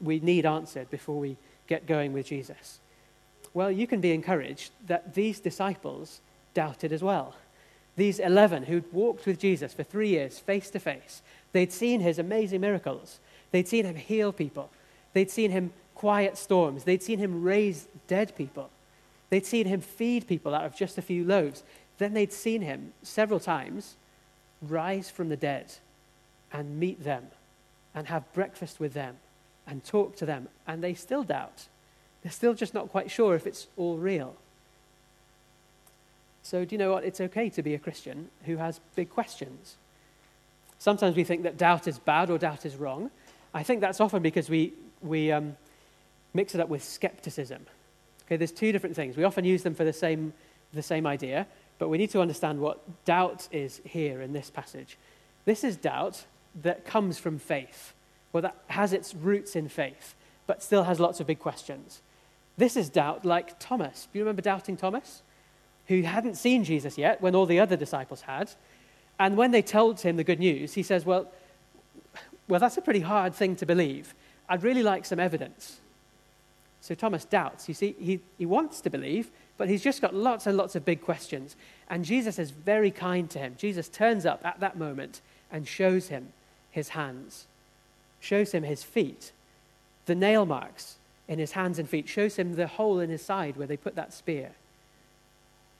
we 0.00 0.18
need 0.18 0.44
answered 0.44 0.90
before 0.90 1.20
we 1.20 1.36
get 1.68 1.86
going 1.86 2.12
with 2.12 2.26
Jesus. 2.26 2.80
Well, 3.54 3.70
you 3.70 3.86
can 3.86 4.00
be 4.00 4.12
encouraged 4.12 4.72
that 4.88 5.14
these 5.14 5.38
disciples 5.38 6.20
doubted 6.52 6.92
as 6.92 7.00
well. 7.00 7.36
These 7.94 8.18
11 8.18 8.64
who'd 8.64 8.92
walked 8.92 9.24
with 9.24 9.38
Jesus 9.38 9.72
for 9.72 9.84
three 9.84 10.08
years, 10.08 10.40
face 10.40 10.68
to 10.70 10.80
face, 10.80 11.22
they'd 11.52 11.72
seen 11.72 12.00
his 12.00 12.18
amazing 12.18 12.60
miracles. 12.60 13.20
They'd 13.52 13.68
seen 13.68 13.84
him 13.84 13.94
heal 13.94 14.32
people. 14.32 14.68
They'd 15.12 15.30
seen 15.30 15.52
him 15.52 15.72
quiet 15.94 16.36
storms. 16.36 16.82
They'd 16.82 17.04
seen 17.04 17.20
him 17.20 17.44
raise 17.44 17.86
dead 18.08 18.34
people. 18.36 18.70
They'd 19.30 19.46
seen 19.46 19.66
him 19.66 19.80
feed 19.80 20.26
people 20.26 20.56
out 20.56 20.64
of 20.64 20.76
just 20.76 20.98
a 20.98 21.02
few 21.02 21.24
loaves. 21.24 21.62
Then 21.98 22.14
they'd 22.14 22.32
seen 22.32 22.62
him 22.62 22.92
several 23.02 23.38
times 23.38 23.94
rise 24.62 25.10
from 25.10 25.28
the 25.28 25.36
dead 25.36 25.72
and 26.52 26.78
meet 26.78 27.04
them 27.04 27.26
and 27.94 28.06
have 28.08 28.32
breakfast 28.32 28.80
with 28.80 28.92
them 28.92 29.16
and 29.66 29.84
talk 29.84 30.16
to 30.16 30.26
them, 30.26 30.48
and 30.66 30.82
they 30.82 30.94
still 30.94 31.22
doubt. 31.22 31.66
They're 32.22 32.32
still 32.32 32.54
just 32.54 32.74
not 32.74 32.88
quite 32.88 33.10
sure 33.10 33.34
if 33.34 33.46
it's 33.46 33.66
all 33.76 33.96
real. 33.96 34.34
So, 36.42 36.64
do 36.64 36.74
you 36.74 36.78
know 36.78 36.92
what? 36.92 37.04
It's 37.04 37.20
okay 37.20 37.50
to 37.50 37.62
be 37.62 37.74
a 37.74 37.78
Christian 37.78 38.30
who 38.44 38.56
has 38.56 38.80
big 38.96 39.10
questions. 39.10 39.76
Sometimes 40.78 41.16
we 41.16 41.24
think 41.24 41.42
that 41.42 41.58
doubt 41.58 41.86
is 41.86 41.98
bad 41.98 42.30
or 42.30 42.38
doubt 42.38 42.64
is 42.64 42.76
wrong. 42.76 43.10
I 43.52 43.62
think 43.62 43.80
that's 43.80 44.00
often 44.00 44.22
because 44.22 44.48
we, 44.48 44.72
we 45.02 45.30
um, 45.32 45.56
mix 46.32 46.54
it 46.54 46.60
up 46.60 46.68
with 46.68 46.82
skepticism. 46.82 47.66
Okay, 48.24 48.36
there's 48.36 48.52
two 48.52 48.72
different 48.72 48.94
things. 48.94 49.16
We 49.16 49.24
often 49.24 49.44
use 49.44 49.62
them 49.62 49.74
for 49.74 49.84
the 49.84 49.92
same, 49.92 50.32
the 50.72 50.82
same 50.82 51.06
idea, 51.06 51.46
but 51.78 51.88
we 51.88 51.98
need 51.98 52.10
to 52.10 52.20
understand 52.20 52.60
what 52.60 53.04
doubt 53.04 53.48
is 53.52 53.80
here 53.84 54.20
in 54.20 54.32
this 54.32 54.50
passage. 54.50 54.98
This 55.44 55.64
is 55.64 55.76
doubt 55.76 56.24
that 56.62 56.84
comes 56.84 57.18
from 57.18 57.38
faith, 57.38 57.94
or 58.32 58.40
that 58.40 58.56
has 58.68 58.92
its 58.92 59.14
roots 59.14 59.54
in 59.54 59.68
faith, 59.68 60.14
but 60.46 60.62
still 60.62 60.84
has 60.84 60.98
lots 60.98 61.20
of 61.20 61.26
big 61.26 61.38
questions. 61.38 62.02
This 62.56 62.76
is 62.76 62.88
doubt 62.88 63.24
like 63.24 63.58
Thomas. 63.60 64.08
Do 64.12 64.18
you 64.18 64.24
remember 64.24 64.42
doubting 64.42 64.76
Thomas? 64.76 65.22
Who 65.86 66.02
hadn't 66.02 66.34
seen 66.34 66.64
Jesus 66.64 66.98
yet 66.98 67.22
when 67.22 67.34
all 67.34 67.46
the 67.46 67.60
other 67.60 67.76
disciples 67.76 68.22
had. 68.22 68.50
And 69.18 69.36
when 69.36 69.52
they 69.52 69.62
told 69.62 70.00
him 70.00 70.16
the 70.16 70.24
good 70.24 70.38
news, 70.38 70.74
he 70.74 70.82
says, 70.82 71.06
Well, 71.06 71.30
well, 72.48 72.60
that's 72.60 72.76
a 72.76 72.82
pretty 72.82 73.00
hard 73.00 73.34
thing 73.34 73.56
to 73.56 73.66
believe. 73.66 74.14
I'd 74.48 74.62
really 74.62 74.82
like 74.82 75.04
some 75.04 75.20
evidence. 75.20 75.80
So 76.80 76.94
Thomas 76.94 77.24
doubts. 77.24 77.68
You 77.68 77.74
see, 77.74 77.94
he, 77.98 78.20
he 78.38 78.46
wants 78.46 78.80
to 78.80 78.90
believe, 78.90 79.30
but 79.58 79.68
he's 79.68 79.82
just 79.82 80.00
got 80.00 80.14
lots 80.14 80.46
and 80.46 80.56
lots 80.56 80.74
of 80.76 80.84
big 80.84 81.02
questions. 81.02 81.56
And 81.90 82.04
Jesus 82.04 82.38
is 82.38 82.50
very 82.50 82.90
kind 82.90 83.28
to 83.30 83.38
him. 83.38 83.56
Jesus 83.58 83.88
turns 83.88 84.24
up 84.24 84.40
at 84.44 84.60
that 84.60 84.78
moment 84.78 85.20
and 85.50 85.66
shows 85.66 86.08
him 86.08 86.32
his 86.70 86.90
hands, 86.90 87.46
shows 88.20 88.52
him 88.52 88.62
his 88.62 88.84
feet, 88.84 89.32
the 90.06 90.14
nail 90.14 90.46
marks 90.46 90.96
in 91.26 91.38
his 91.38 91.52
hands 91.52 91.78
and 91.78 91.88
feet, 91.88 92.08
shows 92.08 92.36
him 92.36 92.54
the 92.54 92.66
hole 92.66 93.00
in 93.00 93.10
his 93.10 93.22
side 93.22 93.56
where 93.56 93.66
they 93.66 93.76
put 93.76 93.96
that 93.96 94.14
spear. 94.14 94.52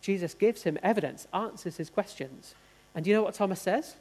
Jesus 0.02 0.34
gives 0.34 0.64
him 0.64 0.78
evidence, 0.82 1.26
answers 1.32 1.76
his 1.76 1.90
questions. 1.90 2.54
And 2.94 3.04
do 3.04 3.10
you 3.10 3.16
know 3.16 3.22
what 3.22 3.34
Thomas 3.34 3.60
says? 3.60 3.94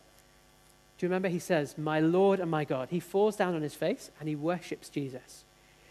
Do 0.97 1.05
you 1.05 1.09
remember? 1.09 1.27
He 1.27 1.39
says, 1.39 1.77
My 1.77 1.99
Lord 1.99 2.39
and 2.39 2.49
my 2.49 2.65
God. 2.65 2.89
He 2.89 2.99
falls 2.99 3.35
down 3.35 3.55
on 3.55 3.61
his 3.61 3.75
face 3.75 4.09
and 4.19 4.27
he 4.27 4.35
worships 4.35 4.89
Jesus 4.89 5.43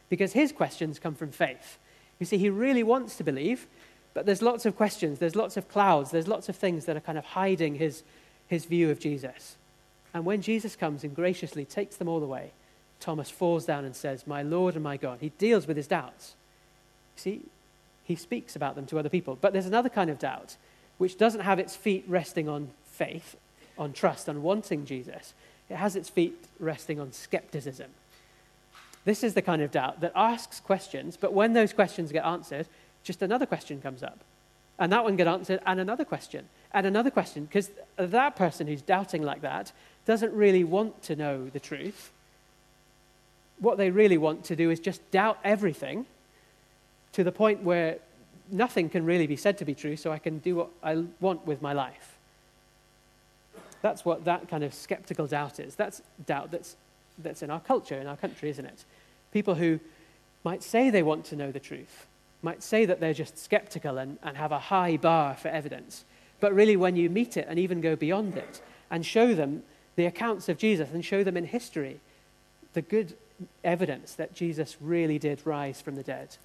because 0.09 0.33
his 0.33 0.53
questions 0.53 0.99
come 0.99 1.15
from 1.15 1.31
faith. 1.31 1.79
You 2.19 2.27
see, 2.27 2.39
he 2.39 2.51
really 2.51 2.83
wants 2.83 3.17
to 3.17 3.25
believe, 3.25 3.67
But 4.15 4.25
there's 4.25 4.41
lots 4.41 4.65
of 4.65 4.77
questions, 4.77 5.19
there's 5.19 5.37
lots 5.37 5.59
of 5.59 5.69
clouds, 5.69 6.11
there's 6.11 6.27
lots 6.27 6.49
of 6.49 6.57
things 6.57 6.87
that 6.87 6.97
are 6.97 7.01
kind 7.01 7.19
of 7.19 7.25
hiding 7.25 7.75
his, 7.75 8.03
his 8.49 8.65
view 8.65 8.91
of 8.91 8.99
Jesus. 8.99 9.57
And 10.15 10.25
when 10.25 10.41
Jesus 10.41 10.75
comes 10.75 11.05
and 11.05 11.15
graciously 11.15 11.67
takes 11.67 11.97
them 11.97 12.09
all 12.09 12.23
away, 12.23 12.53
Thomas 12.99 13.29
falls 13.29 13.67
down 13.67 13.85
and 13.85 13.95
says, 13.95 14.27
My 14.27 14.43
Lord 14.43 14.75
and 14.75 14.83
my 14.83 14.97
God. 14.97 15.19
He 15.21 15.29
deals 15.37 15.67
with 15.67 15.77
his 15.77 15.87
doubts. 15.87 16.35
You 17.17 17.21
see, 17.21 17.43
he 18.05 18.17
speaks 18.17 18.57
about 18.57 18.75
them 18.75 18.87
to 18.87 18.99
other 18.99 19.11
people. 19.11 19.37
But 19.39 19.53
there's 19.53 19.67
another 19.67 19.91
kind 19.91 20.09
of 20.09 20.19
doubt 20.19 20.57
which 20.97 21.19
doesn't 21.19 21.43
have 21.43 21.59
its 21.59 21.77
feet 21.77 22.05
resting 22.09 22.49
on 22.49 22.71
faith, 22.87 23.37
on 23.77 23.93
trust, 23.93 24.31
on 24.31 24.43
wanting 24.43 24.87
Jesus. 24.87 25.35
It 25.69 25.77
has 25.77 25.95
its 25.95 26.09
feet 26.09 26.43
resting 26.59 26.99
on 26.99 27.13
skepticism. 27.13 27.91
This 29.07 29.23
is 29.23 29.33
the 29.35 29.41
kind 29.41 29.63
of 29.63 29.71
doubt 29.71 30.01
that 30.01 30.13
asks 30.15 30.61
questions, 30.61 31.17
but 31.17 31.33
when 31.33 31.55
those 31.55 31.73
questions 31.73 32.13
get 32.13 32.27
answered, 32.27 32.67
just 33.05 33.23
another 33.23 33.47
question 33.47 33.81
comes 33.81 34.03
up. 34.03 34.19
And 34.79 34.93
that 34.93 35.05
one 35.05 35.17
gets 35.17 35.29
answered, 35.29 35.61
and 35.65 35.81
another 35.81 36.05
question, 36.05 36.45
and 36.73 36.87
another 36.87 37.11
question, 37.11 37.45
because 37.45 37.71
that 37.97 38.37
person 38.37 38.67
who's 38.67 38.83
doubting 38.83 39.23
like 39.23 39.41
that 39.43 39.73
doesn't 40.05 40.35
really 40.35 40.65
want 40.65 41.03
to 41.05 41.17
know 41.17 41.49
the 41.49 41.61
truth. 41.61 42.11
What 43.61 43.79
they 43.79 43.91
really 43.91 44.19
want 44.19 44.45
to 44.47 44.57
do 44.57 44.71
is 44.71 44.81
just 44.81 45.09
doubt 45.13 45.39
everything 45.45 46.05
to 47.13 47.25
the 47.25 47.33
point 47.33 47.63
where 47.63 47.99
nothing 48.51 48.91
can 48.91 49.07
really 49.07 49.27
be 49.27 49.37
said 49.37 49.57
to 49.59 49.65
be 49.65 49.75
true, 49.75 49.97
so 49.97 50.11
I 50.11 50.19
can 50.19 50.41
do 50.41 50.57
what 50.57 50.69
I 50.83 51.05
want 51.21 51.47
with 51.47 51.63
my 51.63 51.73
life. 51.73 52.19
That's 53.83 54.05
what 54.05 54.25
that 54.25 54.49
kind 54.49 54.65
of 54.65 54.75
skeptical 54.75 55.29
doubt 55.29 55.61
is. 55.61 55.77
That's 55.77 56.03
doubt 56.27 56.51
that's, 56.51 56.77
that's 57.19 57.43
in 57.43 57.51
our 57.51 57.61
culture, 57.61 57.99
in 57.99 58.07
our 58.07 58.17
country, 58.17 58.51
isn't 58.51 58.65
it? 58.65 58.85
People 59.33 59.55
who 59.55 59.81
might 60.45 60.63
say 60.63 60.91
they 60.91 61.03
want 61.03 61.25
to 61.27 61.37
know 61.37 61.51
the 61.51 61.61
truth, 61.61 62.07
might 62.43 62.63
say 62.63 62.85
that 62.85 63.01
they're 63.01 63.15
just 63.15 63.39
skeptical 63.39 63.99
and, 63.99 64.19
and 64.23 64.37
have 64.37 64.53
a 64.53 64.59
high 64.59 64.97
bar 64.97 65.35
for 65.35 65.49
evidence. 65.49 66.05
But 66.41 66.55
really, 66.55 66.77
when 66.77 66.97
you 66.97 67.11
meet 67.11 67.37
it 67.37 67.47
and 67.49 67.59
even 67.59 67.81
go 67.81 67.97
beyond 67.97 68.37
it 68.37 68.61
and 68.91 69.05
show 69.05 69.35
them 69.35 69.63
the 69.97 70.07
accounts 70.07 70.49
of 70.49 70.59
Jesus 70.59 70.91
and 70.93 71.05
show 71.05 71.25
them 71.25 71.37
in 71.37 71.47
history 71.47 72.01
the 72.75 72.83
good 72.83 73.15
evidence 73.65 74.15
that 74.15 74.35
Jesus 74.35 74.77
really 74.81 75.19
did 75.19 75.45
rise 75.45 75.81
from 75.81 75.97
the 75.97 76.03
dead, 76.03 76.37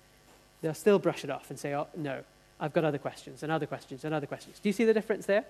they'll 0.62 0.74
still 0.74 0.98
brush 0.98 1.24
it 1.24 1.30
off 1.30 1.50
and 1.50 1.60
say, 1.60 1.76
oh, 1.76 1.88
no, 1.96 2.22
I've 2.60 2.74
got 2.74 2.84
other 2.84 2.98
questions 2.98 3.44
and 3.44 3.52
other 3.52 3.66
questions 3.66 4.06
and 4.06 4.14
other 4.14 4.28
questions. 4.28 4.60
Do 4.60 4.70
you 4.70 4.74
see 4.74 4.86
the 4.86 4.94
difference 4.94 5.26
there? 5.26 5.46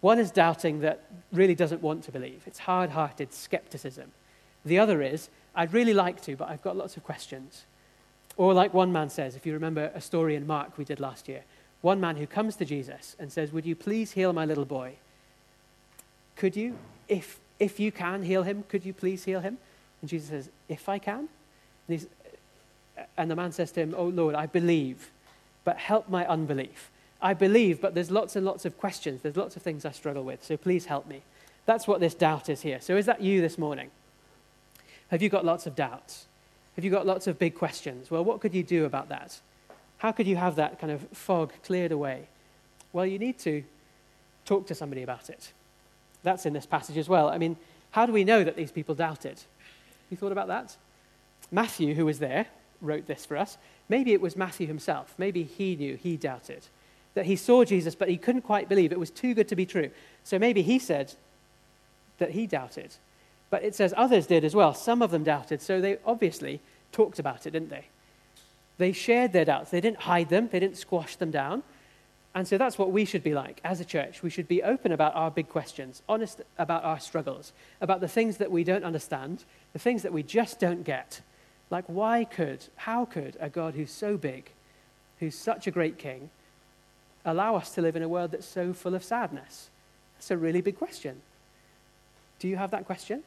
One 0.00 0.18
is 0.18 0.30
doubting 0.30 0.80
that 0.80 1.04
really 1.32 1.54
doesn't 1.54 1.82
want 1.82 2.04
to 2.04 2.12
believe. 2.12 2.42
It's 2.46 2.60
hard 2.60 2.90
hearted 2.90 3.32
skepticism. 3.32 4.12
The 4.68 4.78
other 4.78 5.02
is, 5.02 5.28
I'd 5.54 5.72
really 5.72 5.94
like 5.94 6.20
to, 6.22 6.36
but 6.36 6.48
I've 6.48 6.62
got 6.62 6.76
lots 6.76 6.96
of 6.96 7.04
questions. 7.04 7.64
Or, 8.36 8.54
like 8.54 8.72
one 8.72 8.92
man 8.92 9.10
says, 9.10 9.34
if 9.34 9.44
you 9.44 9.52
remember 9.52 9.90
a 9.94 10.00
story 10.00 10.36
in 10.36 10.46
Mark 10.46 10.78
we 10.78 10.84
did 10.84 11.00
last 11.00 11.28
year, 11.28 11.42
one 11.80 12.00
man 12.00 12.16
who 12.16 12.26
comes 12.26 12.56
to 12.56 12.64
Jesus 12.64 13.16
and 13.18 13.32
says, 13.32 13.52
Would 13.52 13.66
you 13.66 13.74
please 13.74 14.12
heal 14.12 14.32
my 14.32 14.44
little 14.44 14.64
boy? 14.64 14.94
Could 16.36 16.56
you? 16.56 16.76
If, 17.08 17.40
if 17.58 17.80
you 17.80 17.90
can 17.90 18.22
heal 18.22 18.44
him, 18.44 18.64
could 18.68 18.84
you 18.84 18.92
please 18.92 19.24
heal 19.24 19.40
him? 19.40 19.58
And 20.00 20.10
Jesus 20.10 20.28
says, 20.28 20.48
If 20.68 20.88
I 20.88 20.98
can? 20.98 21.28
And, 21.88 22.06
uh, 22.96 23.02
and 23.16 23.30
the 23.30 23.36
man 23.36 23.52
says 23.52 23.72
to 23.72 23.80
him, 23.80 23.94
Oh 23.96 24.06
Lord, 24.06 24.34
I 24.34 24.46
believe, 24.46 25.10
but 25.64 25.78
help 25.78 26.08
my 26.08 26.26
unbelief. 26.26 26.90
I 27.20 27.34
believe, 27.34 27.80
but 27.80 27.94
there's 27.94 28.10
lots 28.10 28.36
and 28.36 28.46
lots 28.46 28.64
of 28.64 28.78
questions. 28.78 29.22
There's 29.22 29.36
lots 29.36 29.56
of 29.56 29.62
things 29.62 29.84
I 29.84 29.90
struggle 29.90 30.22
with, 30.22 30.44
so 30.44 30.56
please 30.56 30.86
help 30.86 31.08
me. 31.08 31.22
That's 31.66 31.88
what 31.88 32.00
this 32.00 32.14
doubt 32.14 32.48
is 32.48 32.62
here. 32.62 32.80
So, 32.80 32.96
is 32.96 33.06
that 33.06 33.20
you 33.20 33.40
this 33.40 33.58
morning? 33.58 33.90
Have 35.08 35.22
you 35.22 35.28
got 35.28 35.44
lots 35.44 35.66
of 35.66 35.74
doubts? 35.74 36.26
Have 36.76 36.84
you 36.84 36.90
got 36.90 37.06
lots 37.06 37.26
of 37.26 37.38
big 37.38 37.54
questions? 37.54 38.10
Well, 38.10 38.24
what 38.24 38.40
could 38.40 38.54
you 38.54 38.62
do 38.62 38.84
about 38.84 39.08
that? 39.08 39.40
How 39.98 40.12
could 40.12 40.26
you 40.26 40.36
have 40.36 40.56
that 40.56 40.78
kind 40.78 40.92
of 40.92 41.02
fog 41.12 41.52
cleared 41.64 41.92
away? 41.92 42.28
Well, 42.92 43.04
you 43.06 43.18
need 43.18 43.38
to 43.40 43.64
talk 44.44 44.66
to 44.68 44.74
somebody 44.74 45.02
about 45.02 45.28
it. 45.28 45.52
That's 46.22 46.46
in 46.46 46.52
this 46.52 46.66
passage 46.66 46.96
as 46.96 47.08
well. 47.08 47.28
I 47.28 47.38
mean, 47.38 47.56
how 47.90 48.06
do 48.06 48.12
we 48.12 48.24
know 48.24 48.44
that 48.44 48.56
these 48.56 48.70
people 48.70 48.94
doubted? 48.94 49.40
You 50.10 50.16
thought 50.16 50.32
about 50.32 50.48
that? 50.48 50.76
Matthew, 51.50 51.94
who 51.94 52.06
was 52.06 52.18
there, 52.18 52.46
wrote 52.80 53.06
this 53.06 53.24
for 53.26 53.36
us. 53.36 53.58
Maybe 53.88 54.12
it 54.12 54.20
was 54.20 54.36
Matthew 54.36 54.66
himself. 54.66 55.14
Maybe 55.18 55.42
he 55.42 55.74
knew, 55.74 55.96
he 55.96 56.16
doubted. 56.16 56.66
That 57.14 57.26
he 57.26 57.36
saw 57.36 57.64
Jesus, 57.64 57.94
but 57.94 58.08
he 58.08 58.16
couldn't 58.16 58.42
quite 58.42 58.68
believe. 58.68 58.92
It 58.92 59.00
was 59.00 59.10
too 59.10 59.34
good 59.34 59.48
to 59.48 59.56
be 59.56 59.66
true. 59.66 59.90
So 60.24 60.38
maybe 60.38 60.62
he 60.62 60.78
said 60.78 61.14
that 62.18 62.32
he 62.32 62.46
doubted. 62.46 62.94
But 63.50 63.64
it 63.64 63.74
says 63.74 63.94
others 63.96 64.26
did 64.26 64.44
as 64.44 64.54
well. 64.54 64.74
Some 64.74 65.02
of 65.02 65.10
them 65.10 65.24
doubted. 65.24 65.62
So 65.62 65.80
they 65.80 65.98
obviously 66.04 66.60
talked 66.92 67.18
about 67.18 67.46
it, 67.46 67.50
didn't 67.52 67.70
they? 67.70 67.86
They 68.78 68.92
shared 68.92 69.32
their 69.32 69.44
doubts. 69.44 69.70
They 69.70 69.80
didn't 69.80 70.00
hide 70.00 70.28
them, 70.28 70.48
they 70.50 70.60
didn't 70.60 70.76
squash 70.76 71.16
them 71.16 71.30
down. 71.30 71.62
And 72.34 72.46
so 72.46 72.58
that's 72.58 72.78
what 72.78 72.92
we 72.92 73.04
should 73.04 73.24
be 73.24 73.34
like 73.34 73.60
as 73.64 73.80
a 73.80 73.84
church. 73.84 74.22
We 74.22 74.30
should 74.30 74.46
be 74.46 74.62
open 74.62 74.92
about 74.92 75.16
our 75.16 75.30
big 75.30 75.48
questions, 75.48 76.02
honest 76.08 76.42
about 76.56 76.84
our 76.84 77.00
struggles, 77.00 77.52
about 77.80 78.00
the 78.00 78.06
things 78.06 78.36
that 78.36 78.50
we 78.50 78.62
don't 78.62 78.84
understand, 78.84 79.44
the 79.72 79.78
things 79.78 80.02
that 80.02 80.12
we 80.12 80.22
just 80.22 80.60
don't 80.60 80.84
get. 80.84 81.20
Like, 81.70 81.84
why 81.86 82.24
could, 82.24 82.64
how 82.76 83.06
could 83.06 83.36
a 83.40 83.48
God 83.48 83.74
who's 83.74 83.90
so 83.90 84.16
big, 84.16 84.50
who's 85.18 85.34
such 85.34 85.66
a 85.66 85.70
great 85.70 85.98
king, 85.98 86.30
allow 87.24 87.56
us 87.56 87.74
to 87.74 87.82
live 87.82 87.96
in 87.96 88.02
a 88.02 88.08
world 88.08 88.30
that's 88.30 88.46
so 88.46 88.72
full 88.72 88.94
of 88.94 89.02
sadness? 89.02 89.70
That's 90.16 90.30
a 90.30 90.36
really 90.36 90.60
big 90.60 90.78
question. 90.78 91.20
Do 92.38 92.46
you 92.46 92.56
have 92.56 92.70
that 92.70 92.86
question? 92.86 93.24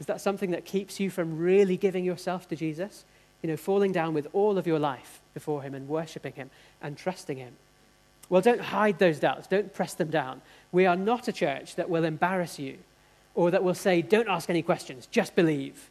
Is 0.00 0.06
that 0.06 0.20
something 0.20 0.50
that 0.50 0.64
keeps 0.64 0.98
you 0.98 1.10
from 1.10 1.38
really 1.38 1.76
giving 1.76 2.04
yourself 2.04 2.48
to 2.48 2.56
Jesus? 2.56 3.04
You 3.42 3.50
know, 3.50 3.56
falling 3.56 3.92
down 3.92 4.14
with 4.14 4.26
all 4.32 4.58
of 4.58 4.66
your 4.66 4.78
life 4.78 5.20
before 5.34 5.62
Him 5.62 5.74
and 5.74 5.88
worshiping 5.88 6.32
Him 6.32 6.50
and 6.82 6.96
trusting 6.96 7.36
Him? 7.36 7.52
Well, 8.30 8.40
don't 8.40 8.60
hide 8.60 8.98
those 8.98 9.20
doubts. 9.20 9.46
Don't 9.46 9.74
press 9.74 9.94
them 9.94 10.08
down. 10.08 10.40
We 10.72 10.86
are 10.86 10.96
not 10.96 11.28
a 11.28 11.32
church 11.32 11.76
that 11.76 11.90
will 11.90 12.04
embarrass 12.04 12.58
you 12.58 12.78
or 13.34 13.50
that 13.50 13.62
will 13.62 13.74
say, 13.74 14.02
don't 14.02 14.28
ask 14.28 14.50
any 14.50 14.62
questions, 14.62 15.06
just 15.06 15.34
believe. 15.34 15.90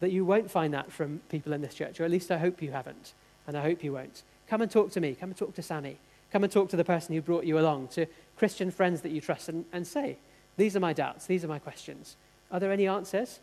That 0.00 0.12
you 0.12 0.24
won't 0.24 0.50
find 0.50 0.72
that 0.74 0.90
from 0.90 1.20
people 1.28 1.52
in 1.52 1.60
this 1.60 1.74
church, 1.74 2.00
or 2.00 2.04
at 2.04 2.10
least 2.10 2.30
I 2.30 2.38
hope 2.38 2.62
you 2.62 2.72
haven't, 2.72 3.12
and 3.46 3.56
I 3.56 3.62
hope 3.62 3.84
you 3.84 3.92
won't. 3.92 4.22
Come 4.48 4.62
and 4.62 4.70
talk 4.70 4.90
to 4.92 5.00
me. 5.00 5.14
Come 5.14 5.30
and 5.30 5.36
talk 5.36 5.54
to 5.54 5.62
Sammy. 5.62 5.98
Come 6.32 6.42
and 6.42 6.52
talk 6.52 6.68
to 6.70 6.76
the 6.76 6.84
person 6.84 7.14
who 7.14 7.20
brought 7.20 7.44
you 7.44 7.58
along, 7.58 7.88
to 7.88 8.06
Christian 8.36 8.70
friends 8.70 9.02
that 9.02 9.12
you 9.12 9.20
trust, 9.20 9.48
and, 9.48 9.64
and 9.72 9.86
say, 9.86 10.16
These 10.56 10.76
are 10.76 10.80
my 10.80 10.92
doubts. 10.92 11.26
These 11.26 11.44
are 11.44 11.48
my 11.48 11.58
questions. 11.58 12.16
Are 12.50 12.60
there 12.60 12.72
any 12.72 12.86
answers? 12.86 13.40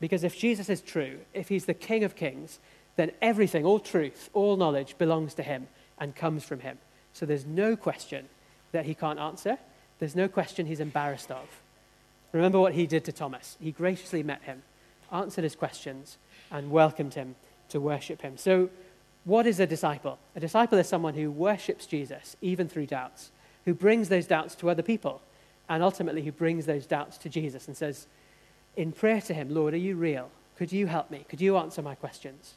Because 0.00 0.24
if 0.24 0.36
Jesus 0.36 0.68
is 0.68 0.80
true, 0.80 1.18
if 1.32 1.48
he's 1.48 1.64
the 1.64 1.74
King 1.74 2.04
of 2.04 2.16
kings, 2.16 2.58
then 2.96 3.12
everything, 3.20 3.64
all 3.64 3.78
truth, 3.78 4.30
all 4.32 4.56
knowledge 4.56 4.96
belongs 4.98 5.34
to 5.34 5.42
him 5.42 5.68
and 5.98 6.14
comes 6.14 6.44
from 6.44 6.60
him. 6.60 6.78
So 7.12 7.26
there's 7.26 7.46
no 7.46 7.76
question 7.76 8.26
that 8.72 8.86
he 8.86 8.94
can't 8.94 9.18
answer. 9.18 9.58
There's 9.98 10.16
no 10.16 10.28
question 10.28 10.66
he's 10.66 10.80
embarrassed 10.80 11.30
of. 11.30 11.60
Remember 12.32 12.60
what 12.60 12.74
he 12.74 12.86
did 12.86 13.04
to 13.06 13.12
Thomas. 13.12 13.56
He 13.60 13.72
graciously 13.72 14.22
met 14.22 14.42
him, 14.42 14.62
answered 15.10 15.44
his 15.44 15.56
questions, 15.56 16.18
and 16.50 16.70
welcomed 16.70 17.14
him 17.14 17.36
to 17.70 17.80
worship 17.80 18.20
him. 18.20 18.36
So, 18.36 18.68
what 19.24 19.46
is 19.46 19.58
a 19.58 19.66
disciple? 19.66 20.18
A 20.36 20.40
disciple 20.40 20.78
is 20.78 20.88
someone 20.88 21.14
who 21.14 21.30
worships 21.30 21.86
Jesus, 21.86 22.36
even 22.40 22.68
through 22.68 22.86
doubts, 22.86 23.32
who 23.64 23.74
brings 23.74 24.08
those 24.08 24.26
doubts 24.26 24.54
to 24.56 24.70
other 24.70 24.82
people, 24.82 25.20
and 25.68 25.82
ultimately 25.82 26.22
he 26.22 26.30
brings 26.30 26.66
those 26.66 26.86
doubts 26.86 27.18
to 27.18 27.28
Jesus 27.28 27.66
and 27.66 27.76
says, 27.76 28.06
in 28.76 28.92
prayer 28.92 29.20
to 29.22 29.34
him, 29.34 29.54
Lord, 29.54 29.74
are 29.74 29.78
you 29.78 29.96
real? 29.96 30.30
Could 30.58 30.72
you 30.72 30.86
help 30.86 31.10
me? 31.10 31.24
Could 31.28 31.40
you 31.40 31.56
answer 31.56 31.82
my 31.82 31.94
questions? 31.94 32.54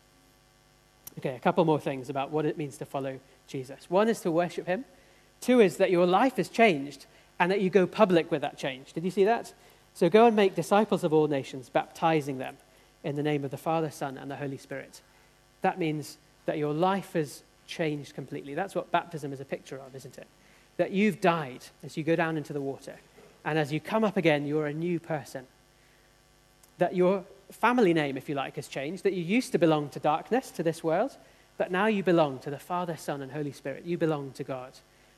Okay, 1.18 1.36
a 1.36 1.40
couple 1.40 1.66
more 1.66 1.80
things 1.80 2.10
about 2.10 2.32
what 2.32 2.46
it 2.46 2.58
means 2.58 2.78
to 2.78 2.86
follow 2.86 3.20
Jesus. 3.48 3.90
One 3.90 4.08
is 4.08 4.22
to 4.22 4.32
worship 4.32 4.68
him. 4.68 4.86
Two 5.42 5.60
is 5.60 5.78
that 5.78 5.92
your 5.92 6.06
life 6.06 6.36
has 6.38 6.50
changed 6.50 7.06
and 7.40 7.52
that 7.52 7.62
you 7.62 7.70
go 7.70 7.88
public 7.88 8.30
with 8.32 8.42
that 8.42 8.58
change. 8.58 8.94
Did 8.94 9.04
you 9.04 9.12
see 9.12 9.26
that? 9.26 9.54
So 9.94 10.10
go 10.10 10.26
and 10.26 10.36
make 10.36 10.56
disciples 10.56 11.04
of 11.04 11.14
all 11.14 11.28
nations, 11.28 11.70
baptizing 11.70 12.38
them 12.38 12.58
in 13.04 13.16
the 13.16 13.24
name 13.24 13.44
of 13.44 13.52
the 13.52 13.58
Father, 13.58 13.90
Son, 13.90 14.18
and 14.18 14.30
the 14.30 14.36
Holy 14.36 14.58
Spirit. 14.58 15.02
That 15.62 15.80
means 15.80 16.18
that 16.46 16.58
your 16.58 16.74
life 16.74 17.14
has 17.14 17.44
changed 17.66 18.14
completely. 18.14 18.54
That's 18.54 18.76
what 18.76 18.92
baptism 18.92 19.34
is 19.34 19.40
a 19.40 19.46
picture 19.46 19.78
of, 19.78 19.96
isn't 19.96 20.18
it? 20.18 20.28
That 20.80 20.92
you've 20.92 21.20
died 21.20 21.66
as 21.84 21.98
you 21.98 22.06
go 22.06 22.16
down 22.16 22.38
into 22.38 22.54
the 22.54 22.62
water. 22.62 22.96
And 23.44 23.60
as 23.60 23.74
you 23.74 23.82
come 23.82 24.06
up 24.06 24.16
again, 24.16 24.48
you're 24.48 24.68
a 24.68 24.74
new 24.74 24.98
person. 24.98 25.46
That 26.78 26.96
your 26.96 27.26
family 27.52 27.94
name, 27.94 28.16
if 28.16 28.30
you 28.30 28.36
like, 28.36 28.56
has 28.56 28.70
changed, 28.70 29.04
that 29.04 29.12
you 29.12 29.22
used 29.22 29.52
to 29.52 29.58
belong 29.58 29.90
to 29.90 30.00
darkness, 30.00 30.52
to 30.52 30.64
this 30.64 30.82
world, 30.82 31.18
but 31.58 31.70
now 31.70 31.88
you 31.88 32.02
belong 32.02 32.40
to 32.40 32.50
the 32.50 32.58
Father, 32.58 32.96
Son, 32.96 33.22
and 33.22 33.30
Holy 33.30 33.52
Spirit. 33.52 33.84
You 33.84 33.98
belong 33.98 34.32
to 34.32 34.46
God. 34.46 34.72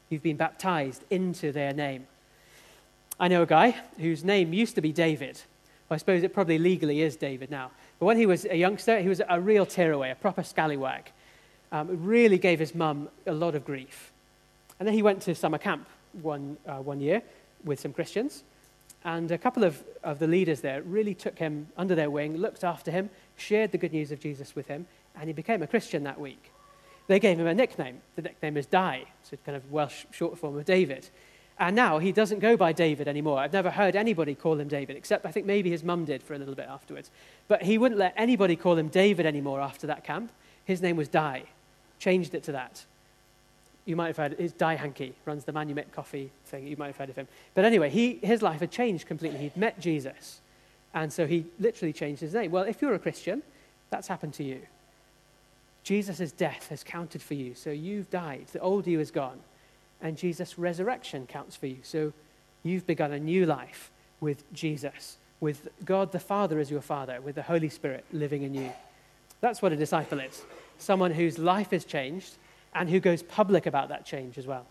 You've 0.10 0.24
been 0.24 0.36
baptized 0.36 1.04
into 1.12 1.52
their 1.52 1.74
name. 1.74 2.08
I 3.20 3.28
know 3.28 3.44
a 3.44 3.46
guy 3.46 3.76
whose 4.00 4.24
name 4.24 4.54
used 4.54 4.74
to 4.74 4.82
be 4.82 4.92
David. 4.92 5.40
Well, 5.88 5.96
I 5.96 5.98
suppose 5.98 6.24
it 6.24 6.34
probably 6.34 6.58
legally 6.58 7.02
is 7.02 7.16
David 7.16 7.52
now. 7.52 7.70
But 8.00 8.08
when 8.08 8.18
he 8.18 8.26
was 8.26 8.46
a 8.46 8.58
youngster, 8.58 9.00
he 9.00 9.08
was 9.08 9.22
a 9.30 9.40
real 9.40 9.68
tearaway, 9.68 10.10
a 10.10 10.16
proper 10.16 10.42
scallywag. 10.42 11.12
Um, 11.72 12.04
really 12.04 12.40
gave 12.40 12.58
his 12.58 12.74
mum 12.74 13.10
a 13.28 13.32
lot 13.32 13.54
of 13.54 13.64
grief. 13.64 14.11
And 14.82 14.88
then 14.88 14.96
he 14.96 15.04
went 15.04 15.22
to 15.22 15.36
summer 15.36 15.60
camp 15.60 15.88
one, 16.24 16.58
uh, 16.66 16.78
one 16.78 17.00
year 17.00 17.22
with 17.64 17.80
some 17.80 17.94
Christians. 17.94 18.44
And 19.04 19.30
a 19.30 19.38
couple 19.38 19.64
of, 19.64 19.84
of 20.04 20.18
the 20.18 20.26
leaders 20.26 20.62
there 20.62 20.82
really 20.82 21.14
took 21.14 21.38
him 21.38 21.68
under 21.78 21.94
their 21.94 22.10
wing, 22.10 22.38
looked 22.38 22.64
after 22.64 22.90
him, 22.90 23.12
shared 23.38 23.74
the 23.74 23.78
good 23.78 23.94
news 23.94 24.12
of 24.12 24.20
Jesus 24.20 24.56
with 24.56 24.68
him, 24.68 24.88
and 25.16 25.30
he 25.30 25.34
became 25.34 25.62
a 25.62 25.68
Christian 25.68 26.04
that 26.06 26.20
week. 26.20 26.52
they 27.06 27.20
gave 27.20 27.40
him 27.40 27.46
a 27.46 27.54
nickname. 27.54 28.02
The 28.16 28.24
nickname 28.24 28.58
is 28.58 28.66
it's 28.66 29.34
a 29.34 29.38
kind 29.46 29.56
of 29.56 29.72
Welsh 29.72 30.06
short 30.10 30.40
form 30.40 30.58
of 30.58 30.66
David. 30.66 31.10
And 31.60 31.76
now 31.76 32.00
he 32.00 32.12
doesn't 32.12 32.40
go 32.40 32.58
by 32.58 32.74
David 32.74 33.08
anymore. 33.08 33.38
I've 33.38 33.54
never 33.54 33.70
heard 33.70 33.96
anybody 33.96 34.34
call 34.34 34.60
him 34.60 34.68
David, 34.68 34.98
except 34.98 35.28
I 35.28 35.32
think 35.32 35.46
maybe 35.46 35.70
his 35.70 35.84
mum 35.84 36.06
did 36.06 36.24
for 36.24 36.34
a 36.34 36.40
little 36.40 36.56
bit 36.56 36.68
afterwards. 36.68 37.12
But 37.48 37.62
he 37.62 37.78
wouldn't 37.78 38.00
let 38.00 38.16
anybody 38.18 38.56
call 38.56 38.80
him 38.80 38.88
David 38.88 39.28
anymore 39.28 39.62
after 39.62 39.86
that 39.86 40.04
camp. 40.04 40.32
His 40.66 40.82
name 40.82 40.96
was 40.96 41.08
Dai. 41.08 41.44
Changed 42.00 42.34
it 42.34 42.42
to 42.46 42.54
that. 42.54 42.86
You 43.86 43.96
might 43.96 44.08
have 44.08 44.18
heard 44.18 44.34
his 44.34 44.54
Dai 44.54 44.76
Hankey 44.76 45.14
runs 45.26 45.44
the 45.44 45.52
Manumit 45.52 45.92
coffee 45.92 46.32
thing. 46.46 46.68
You 46.68 46.78
might 46.78 46.88
have 46.88 46.98
heard 46.98 47.10
of 47.10 47.16
him. 47.16 47.28
But 47.54 47.66
anyway, 47.66 47.90
he, 47.90 48.20
his 48.22 48.42
life 48.42 48.60
had 48.60 48.72
changed 48.72 49.08
completely. 49.08 49.40
He'd 49.40 49.58
met 49.58 49.80
Jesus. 49.80 50.42
And 50.94 51.12
so 51.12 51.26
he 51.26 51.46
literally 51.60 51.94
changed 51.94 52.22
his 52.22 52.34
name. 52.34 52.52
Well, 52.52 52.64
if 52.64 52.82
you're 52.82 52.94
a 52.94 53.00
Christian, 53.00 53.42
that's 53.90 54.08
happened 54.08 54.34
to 54.36 54.44
you. 54.44 54.62
Jesus' 55.84 56.32
death 56.32 56.68
has 56.70 56.84
counted 56.84 57.22
for 57.22 57.34
you. 57.34 57.56
So 57.56 57.72
you've 57.72 58.10
died. 58.12 58.48
The 58.52 58.60
old 58.60 58.86
you 58.86 59.00
is 59.00 59.10
gone 59.10 59.40
and 60.02 60.18
Jesus' 60.18 60.58
resurrection 60.58 61.28
counts 61.28 61.56
for 61.56 61.68
you. 61.68 61.78
So 61.84 62.14
you've 62.64 62.88
begun 62.88 63.12
a 63.12 63.20
new 63.20 63.46
life 63.46 63.92
with 64.20 64.52
Jesus, 64.54 65.18
with 65.40 65.70
God 65.86 66.12
the 66.12 66.20
Father 66.20 66.60
as 66.60 66.70
your 66.70 66.82
Father, 66.82 67.22
with 67.22 67.36
the 67.36 67.44
Holy 67.44 67.70
Spirit 67.70 68.06
living 68.12 68.44
in 68.44 68.54
you. 68.54 68.72
That's 69.40 69.62
what 69.62 69.72
a 69.72 69.76
disciple 69.76 70.20
is 70.20 70.44
someone 70.78 71.12
whose 71.12 71.38
life 71.38 71.74
is 71.74 71.86
changed 71.86 72.34
and 72.74 72.90
who 72.90 73.00
goes 73.00 73.24
public 73.24 73.66
about 73.66 73.90
that 73.90 74.06
change 74.06 74.38
as 74.38 74.48
well. 74.48 74.66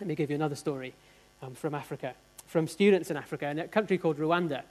Let 0.00 0.06
me 0.06 0.14
give 0.14 0.30
you 0.30 0.36
another 0.36 0.56
story 0.56 0.94
um, 1.42 1.54
from 1.54 1.74
Africa, 1.74 2.14
from 2.46 2.66
students 2.68 3.10
in 3.10 3.16
Africa 3.16 3.48
in 3.48 3.58
a 3.58 3.68
country 3.68 3.98
called 3.98 4.18
Rwanda. 4.18 4.62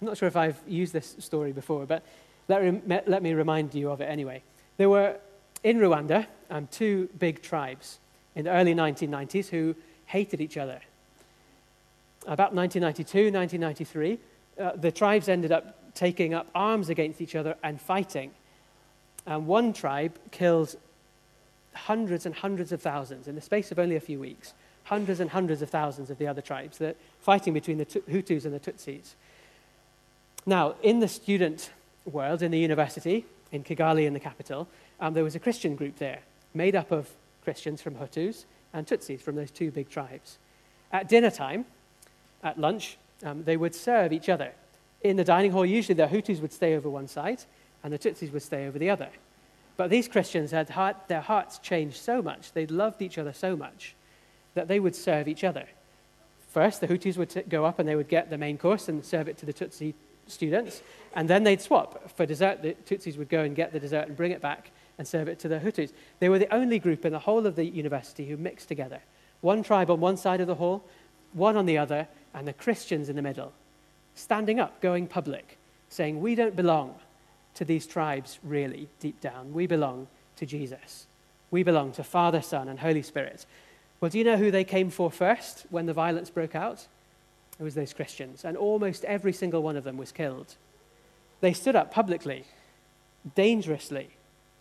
I'm 0.00 0.06
not 0.06 0.16
sure 0.16 0.28
if 0.28 0.36
I've 0.36 0.58
used 0.66 0.92
this 0.92 1.16
story 1.18 1.52
before, 1.52 1.86
but 1.86 2.02
let, 2.48 3.08
let 3.08 3.22
me 3.22 3.32
remind 3.32 3.74
you 3.74 3.90
of 3.90 4.00
it 4.00 4.06
anyway. 4.06 4.42
There 4.76 4.88
were 4.88 5.16
in 5.62 5.78
Rwanda 5.78 6.26
um, 6.50 6.68
two 6.70 7.08
big 7.18 7.42
tribes 7.42 7.98
in 8.34 8.44
the 8.44 8.50
early 8.50 8.74
1990s 8.74 9.48
who 9.48 9.74
hated 10.06 10.40
each 10.40 10.56
other. 10.56 10.80
About 12.26 12.54
1992, 12.54 13.30
1993, 13.30 14.18
uh, 14.58 14.72
the 14.76 14.90
tribes 14.90 15.28
ended 15.28 15.52
up 15.52 15.94
taking 15.94 16.34
up 16.34 16.48
arms 16.54 16.88
against 16.88 17.20
each 17.20 17.34
other 17.34 17.56
and 17.62 17.80
fighting. 17.80 18.32
And 19.26 19.46
one 19.46 19.72
tribe 19.72 20.18
killed 20.30 20.76
hundreds 21.74 22.26
and 22.26 22.34
hundreds 22.34 22.72
of 22.72 22.80
thousands 22.80 23.28
in 23.28 23.34
the 23.34 23.40
space 23.40 23.70
of 23.72 23.78
only 23.78 23.96
a 23.96 24.00
few 24.00 24.18
weeks. 24.18 24.54
Hundreds 24.84 25.20
and 25.20 25.30
hundreds 25.30 25.62
of 25.62 25.70
thousands 25.70 26.10
of 26.10 26.18
the 26.18 26.26
other 26.26 26.42
tribes, 26.42 26.78
that 26.78 26.96
fighting 27.20 27.54
between 27.54 27.78
the 27.78 27.86
Hutus 27.86 28.44
and 28.44 28.52
the 28.52 28.60
Tutsis. 28.60 29.14
Now, 30.46 30.74
in 30.82 31.00
the 31.00 31.08
student 31.08 31.70
world, 32.04 32.42
in 32.42 32.50
the 32.50 32.58
university, 32.58 33.24
in 33.50 33.64
Kigali, 33.64 34.06
in 34.06 34.12
the 34.12 34.20
capital, 34.20 34.68
um, 35.00 35.14
there 35.14 35.24
was 35.24 35.34
a 35.34 35.38
Christian 35.38 35.74
group 35.74 35.96
there 35.96 36.20
made 36.52 36.76
up 36.76 36.92
of 36.92 37.08
Christians 37.42 37.80
from 37.80 37.94
Hutus 37.94 38.44
and 38.72 38.86
Tutsis 38.86 39.20
from 39.20 39.36
those 39.36 39.50
two 39.50 39.70
big 39.70 39.88
tribes. 39.88 40.38
At 40.92 41.08
dinner 41.08 41.30
time, 41.30 41.64
at 42.42 42.58
lunch, 42.58 42.98
um, 43.24 43.44
they 43.44 43.56
would 43.56 43.74
serve 43.74 44.12
each 44.12 44.28
other. 44.28 44.52
In 45.02 45.16
the 45.16 45.24
dining 45.24 45.52
hall, 45.52 45.64
usually 45.64 45.94
the 45.94 46.06
Hutus 46.06 46.40
would 46.40 46.52
stay 46.52 46.76
over 46.76 46.88
one 46.88 47.08
side 47.08 47.42
and 47.82 47.92
the 47.92 47.98
Tutsis 47.98 48.32
would 48.32 48.42
stay 48.42 48.66
over 48.66 48.78
the 48.78 48.90
other. 48.90 49.08
But 49.76 49.90
these 49.90 50.08
Christians 50.08 50.50
had 50.52 50.70
heart, 50.70 50.96
their 51.08 51.20
hearts 51.20 51.58
changed 51.58 51.96
so 51.96 52.22
much, 52.22 52.52
they 52.52 52.66
loved 52.66 53.02
each 53.02 53.18
other 53.18 53.32
so 53.32 53.56
much, 53.56 53.94
that 54.54 54.68
they 54.68 54.78
would 54.78 54.94
serve 54.94 55.26
each 55.26 55.44
other. 55.44 55.66
First, 56.52 56.80
the 56.80 56.86
Hutus 56.86 57.16
would 57.16 57.30
t- 57.30 57.42
go 57.42 57.64
up 57.64 57.80
and 57.80 57.88
they 57.88 57.96
would 57.96 58.08
get 58.08 58.30
the 58.30 58.38
main 58.38 58.56
course 58.56 58.88
and 58.88 59.04
serve 59.04 59.28
it 59.28 59.36
to 59.38 59.46
the 59.46 59.52
Tutsi 59.52 59.94
students, 60.28 60.82
and 61.14 61.28
then 61.28 61.42
they'd 61.42 61.60
swap. 61.60 62.10
For 62.16 62.24
dessert, 62.24 62.62
the 62.62 62.74
Tutsis 62.86 63.18
would 63.18 63.28
go 63.28 63.42
and 63.42 63.56
get 63.56 63.72
the 63.72 63.80
dessert 63.80 64.06
and 64.06 64.16
bring 64.16 64.30
it 64.30 64.40
back, 64.40 64.70
and 64.96 65.08
serve 65.08 65.28
it 65.28 65.38
to 65.40 65.48
the 65.48 65.58
Hutus. 65.58 65.92
They 66.20 66.28
were 66.28 66.38
the 66.38 66.54
only 66.54 66.78
group 66.78 67.04
in 67.04 67.12
the 67.12 67.18
whole 67.18 67.46
of 67.46 67.56
the 67.56 67.64
university 67.64 68.26
who 68.26 68.36
mixed 68.36 68.68
together. 68.68 69.00
One 69.40 69.62
tribe 69.62 69.90
on 69.90 70.00
one 70.00 70.16
side 70.16 70.40
of 70.40 70.46
the 70.46 70.54
hall, 70.54 70.84
one 71.32 71.56
on 71.56 71.66
the 71.66 71.78
other, 71.78 72.06
and 72.32 72.46
the 72.46 72.52
Christians 72.52 73.08
in 73.08 73.16
the 73.16 73.22
middle, 73.22 73.52
standing 74.14 74.60
up, 74.60 74.80
going 74.80 75.08
public, 75.08 75.58
saying, 75.88 76.20
We 76.20 76.34
don't 76.34 76.54
belong 76.54 76.94
to 77.54 77.64
these 77.64 77.86
tribes, 77.86 78.38
really, 78.42 78.88
deep 79.00 79.20
down. 79.20 79.52
We 79.52 79.66
belong 79.66 80.08
to 80.36 80.46
Jesus. 80.46 81.06
We 81.50 81.62
belong 81.62 81.92
to 81.92 82.04
Father, 82.04 82.42
Son, 82.42 82.68
and 82.68 82.80
Holy 82.80 83.02
Spirit. 83.02 83.46
Well, 84.00 84.10
do 84.10 84.18
you 84.18 84.24
know 84.24 84.36
who 84.36 84.50
they 84.50 84.64
came 84.64 84.90
for 84.90 85.10
first 85.10 85.66
when 85.70 85.86
the 85.86 85.92
violence 85.92 86.30
broke 86.30 86.54
out? 86.54 86.86
It 87.58 87.62
was 87.62 87.74
those 87.74 87.92
Christians, 87.92 88.44
and 88.44 88.56
almost 88.56 89.04
every 89.04 89.32
single 89.32 89.62
one 89.62 89.76
of 89.76 89.84
them 89.84 89.96
was 89.96 90.10
killed. 90.10 90.56
They 91.40 91.52
stood 91.52 91.76
up 91.76 91.92
publicly, 91.92 92.44
dangerously, 93.34 94.10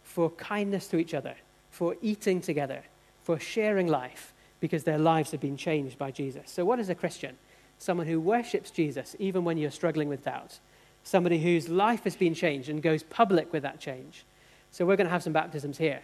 for 0.03 0.29
kindness 0.29 0.87
to 0.89 0.97
each 0.97 1.13
other, 1.13 1.35
for 1.71 1.95
eating 2.01 2.41
together, 2.41 2.83
for 3.23 3.39
sharing 3.39 3.87
life, 3.87 4.33
because 4.59 4.83
their 4.83 4.99
lives 4.99 5.31
have 5.31 5.41
been 5.41 5.57
changed 5.57 5.97
by 5.97 6.11
Jesus. 6.11 6.51
So, 6.51 6.63
what 6.63 6.79
is 6.79 6.89
a 6.89 6.95
Christian? 6.95 7.37
Someone 7.79 8.07
who 8.07 8.21
worships 8.21 8.69
Jesus 8.69 9.15
even 9.17 9.43
when 9.43 9.57
you're 9.57 9.71
struggling 9.71 10.07
with 10.07 10.23
doubt. 10.23 10.59
Somebody 11.03 11.39
whose 11.39 11.69
life 11.69 12.03
has 12.05 12.15
been 12.15 12.33
changed 12.33 12.69
and 12.69 12.81
goes 12.81 13.03
public 13.03 13.51
with 13.51 13.63
that 13.63 13.79
change. 13.79 14.25
So, 14.71 14.85
we're 14.85 14.95
going 14.95 15.07
to 15.07 15.11
have 15.11 15.23
some 15.23 15.33
baptisms 15.33 15.77
here. 15.77 16.01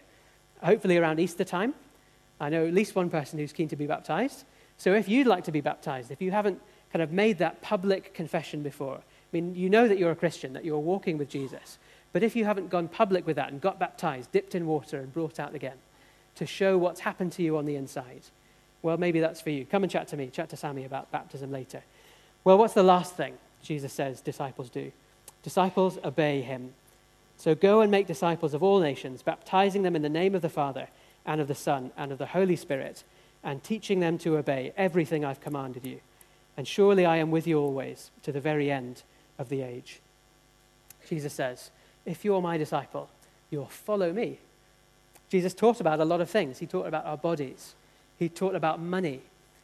Hopefully, 0.64 0.98
around 0.98 1.20
Easter 1.20 1.44
time. 1.44 1.74
I 2.42 2.50
know 2.50 2.66
at 2.66 2.74
least 2.74 2.96
one 2.96 3.10
person 3.10 3.38
who's 3.40 3.52
keen 3.52 3.68
to 3.70 3.76
be 3.76 3.88
baptized. 3.88 4.46
So, 4.78 4.94
if 4.94 5.10
you'd 5.10 5.28
like 5.28 5.44
to 5.46 5.52
be 5.52 5.62
baptized, 5.62 6.12
if 6.12 6.22
you 6.22 6.32
haven't 6.32 6.62
kind 6.92 7.02
of 7.02 7.12
made 7.12 7.38
that 7.40 7.62
public 7.62 8.14
confession 8.14 8.64
before, 8.64 8.98
I 8.98 9.02
mean, 9.32 9.56
you 9.56 9.70
know 9.70 9.88
that 9.88 9.98
you're 9.98 10.12
a 10.12 10.16
Christian, 10.16 10.54
that 10.54 10.66
you're 10.66 10.80
walking 10.80 11.18
with 11.18 11.30
Jesus. 11.30 11.78
But 12.12 12.24
if 12.24 12.36
you 12.36 12.46
haven't 12.46 12.70
gone 12.70 12.88
public 12.88 13.28
with 13.28 13.36
that 13.36 13.52
and 13.52 13.62
got 13.62 13.80
baptized, 13.80 14.32
dipped 14.32 14.56
in 14.56 14.66
water, 14.66 15.00
and 15.00 15.14
brought 15.14 15.40
out 15.40 15.54
again 15.54 15.78
to 16.36 16.46
show 16.46 16.78
what's 16.78 17.02
happened 17.02 17.32
to 17.34 17.44
you 17.44 17.58
on 17.58 17.66
the 17.66 17.76
inside, 17.76 18.22
well, 18.82 18.98
maybe 18.98 19.20
that's 19.20 19.42
for 19.42 19.50
you. 19.50 19.66
Come 19.66 19.84
and 19.84 19.92
chat 19.92 20.08
to 20.10 20.18
me, 20.18 20.28
chat 20.28 20.50
to 20.50 20.58
Sammy 20.58 20.86
about 20.86 21.12
baptism 21.12 21.52
later. 21.52 21.84
Well, 22.44 22.58
what's 22.58 22.74
the 22.74 22.84
last 22.84 23.16
thing 23.16 23.38
Jesus 23.62 23.93
says 23.93 24.22
disciples 24.22 24.69
do? 24.69 24.91
Disciples 25.43 25.98
obey 26.04 26.41
him. 26.41 26.74
So 27.38 27.56
go 27.56 27.82
and 27.82 27.89
make 27.89 28.08
disciples 28.08 28.54
of 28.54 28.62
all 28.62 28.80
nations, 28.80 29.22
baptizing 29.22 29.84
them 29.84 29.95
in 29.95 30.02
the 30.02 30.10
name 30.10 30.36
of 30.36 30.41
the 30.41 30.50
Father 30.50 30.89
and 31.26 31.39
of 31.39 31.48
the 31.48 31.56
Son 31.56 31.91
and 31.95 32.12
of 32.12 32.17
the 32.17 32.26
Holy 32.28 32.56
Spirit, 32.56 33.04
and 33.43 33.63
teaching 33.63 34.00
them 34.00 34.17
to 34.19 34.38
obey 34.38 34.74
everything 34.76 35.24
I've 35.24 35.39
commanded 35.39 35.86
you. 35.86 36.00
And 36.58 36.67
surely 36.67 37.06
I 37.06 37.17
am 37.17 37.32
with 37.32 37.48
you 37.48 37.58
always 37.58 38.12
to 38.24 38.34
the 38.34 38.41
very 38.41 38.69
end 38.69 39.04
of 39.38 39.48
the 39.48 39.62
age. 39.62 40.02
Jesus 41.08 41.34
says, 41.34 41.72
if 42.06 42.26
you're 42.26 42.41
my 42.41 42.58
disciple, 42.58 43.10
you'll 43.50 43.65
follow 43.65 44.12
me. 44.12 44.39
Jesus 45.30 45.54
taught 45.54 45.80
about 45.80 46.00
a 46.00 46.06
lot 46.06 46.22
of 46.22 46.30
things. 46.30 46.60
He 46.60 46.65
taught 46.65 46.88
about 46.88 47.06
our 47.06 47.17
bodies, 47.17 47.76
he 48.17 48.28
taught 48.28 48.56
about 48.56 48.82
money, 48.82 49.22